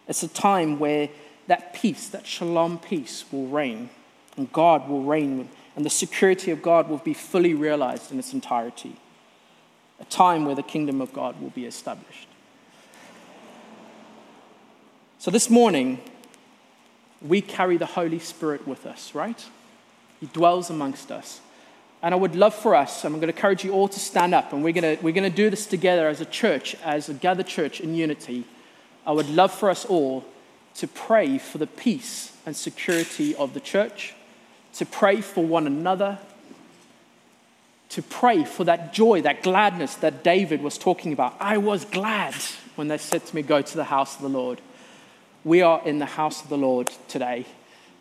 It's 0.08 0.24
a 0.24 0.28
time 0.28 0.80
where 0.80 1.10
that 1.48 1.74
peace, 1.74 2.08
that 2.10 2.26
shalom 2.26 2.80
peace, 2.80 3.26
will 3.32 3.48
reign, 3.48 3.90
and 4.38 4.52
God 4.52 4.88
will 4.90 5.04
reign, 5.04 5.50
and 5.76 5.86
the 5.86 5.90
security 5.90 6.52
of 6.52 6.62
God 6.62 6.90
will 6.90 6.98
be 6.98 7.14
fully 7.14 7.54
realized 7.54 8.12
in 8.12 8.20
its 8.20 8.34
entirety. 8.34 8.96
A 10.00 10.06
time 10.06 10.46
where 10.46 10.56
the 10.56 10.64
kingdom 10.64 11.02
of 11.02 11.14
God 11.14 11.40
will 11.42 11.50
be 11.52 11.66
established. 11.66 12.28
So 15.20 15.30
this 15.30 15.50
morning, 15.50 16.00
we 17.22 17.42
carry 17.42 17.78
the 17.78 17.86
Holy 17.86 18.18
Spirit 18.18 18.68
with 18.68 18.86
us, 18.86 19.14
right? 19.14 19.46
He 20.22 20.28
dwells 20.28 20.70
amongst 20.70 21.12
us. 21.12 21.42
And 22.02 22.16
I 22.16 22.18
would 22.18 22.36
love 22.36 22.56
for 22.56 22.74
us, 22.74 23.04
I'm 23.04 23.12
going 23.14 23.22
to 23.24 23.36
encourage 23.36 23.64
you 23.64 23.74
all 23.74 23.88
to 23.88 24.00
stand 24.00 24.34
up, 24.34 24.54
and 24.54 24.64
we're 24.64 24.74
going 24.74 24.98
to, 24.98 25.04
we're 25.04 25.14
going 25.14 25.30
to 25.30 25.36
do 25.36 25.50
this 25.50 25.66
together 25.66 26.08
as 26.08 26.22
a 26.22 26.26
church, 26.26 26.76
as 26.84 27.10
a 27.10 27.14
gathered 27.14 27.48
church 27.48 27.80
in 27.80 27.94
unity. 27.94 28.46
I 29.06 29.12
would 29.12 29.30
love 29.30 29.52
for 29.52 29.70
us 29.70 29.86
all 29.86 30.26
to 30.76 30.88
pray 30.88 31.38
for 31.38 31.58
the 31.58 31.68
peace 31.68 32.36
and 32.46 32.56
security 32.56 33.36
of 33.36 33.54
the 33.54 33.60
church, 33.60 34.16
to 34.76 34.86
pray 34.86 35.22
for 35.22 35.44
one 35.44 35.68
another, 35.68 36.18
to 37.90 38.02
pray 38.02 38.46
for 38.46 38.64
that 38.64 38.94
joy, 38.94 39.22
that 39.22 39.44
gladness 39.44 39.96
that 39.96 40.24
David 40.24 40.64
was 40.64 40.78
talking 40.78 41.14
about. 41.14 41.36
I 41.40 41.58
was 41.58 41.86
glad 41.86 42.36
when 42.76 42.88
they 42.88 42.98
said 42.98 43.26
to 43.26 43.36
me, 43.36 43.42
Go 43.42 43.62
to 43.62 43.76
the 43.76 43.84
house 43.84 44.16
of 44.16 44.22
the 44.22 44.30
Lord. 44.30 44.62
We 45.44 45.62
are 45.62 45.82
in 45.86 46.00
the 46.00 46.06
house 46.06 46.42
of 46.42 46.50
the 46.50 46.58
Lord 46.58 46.88
today. 47.08 47.46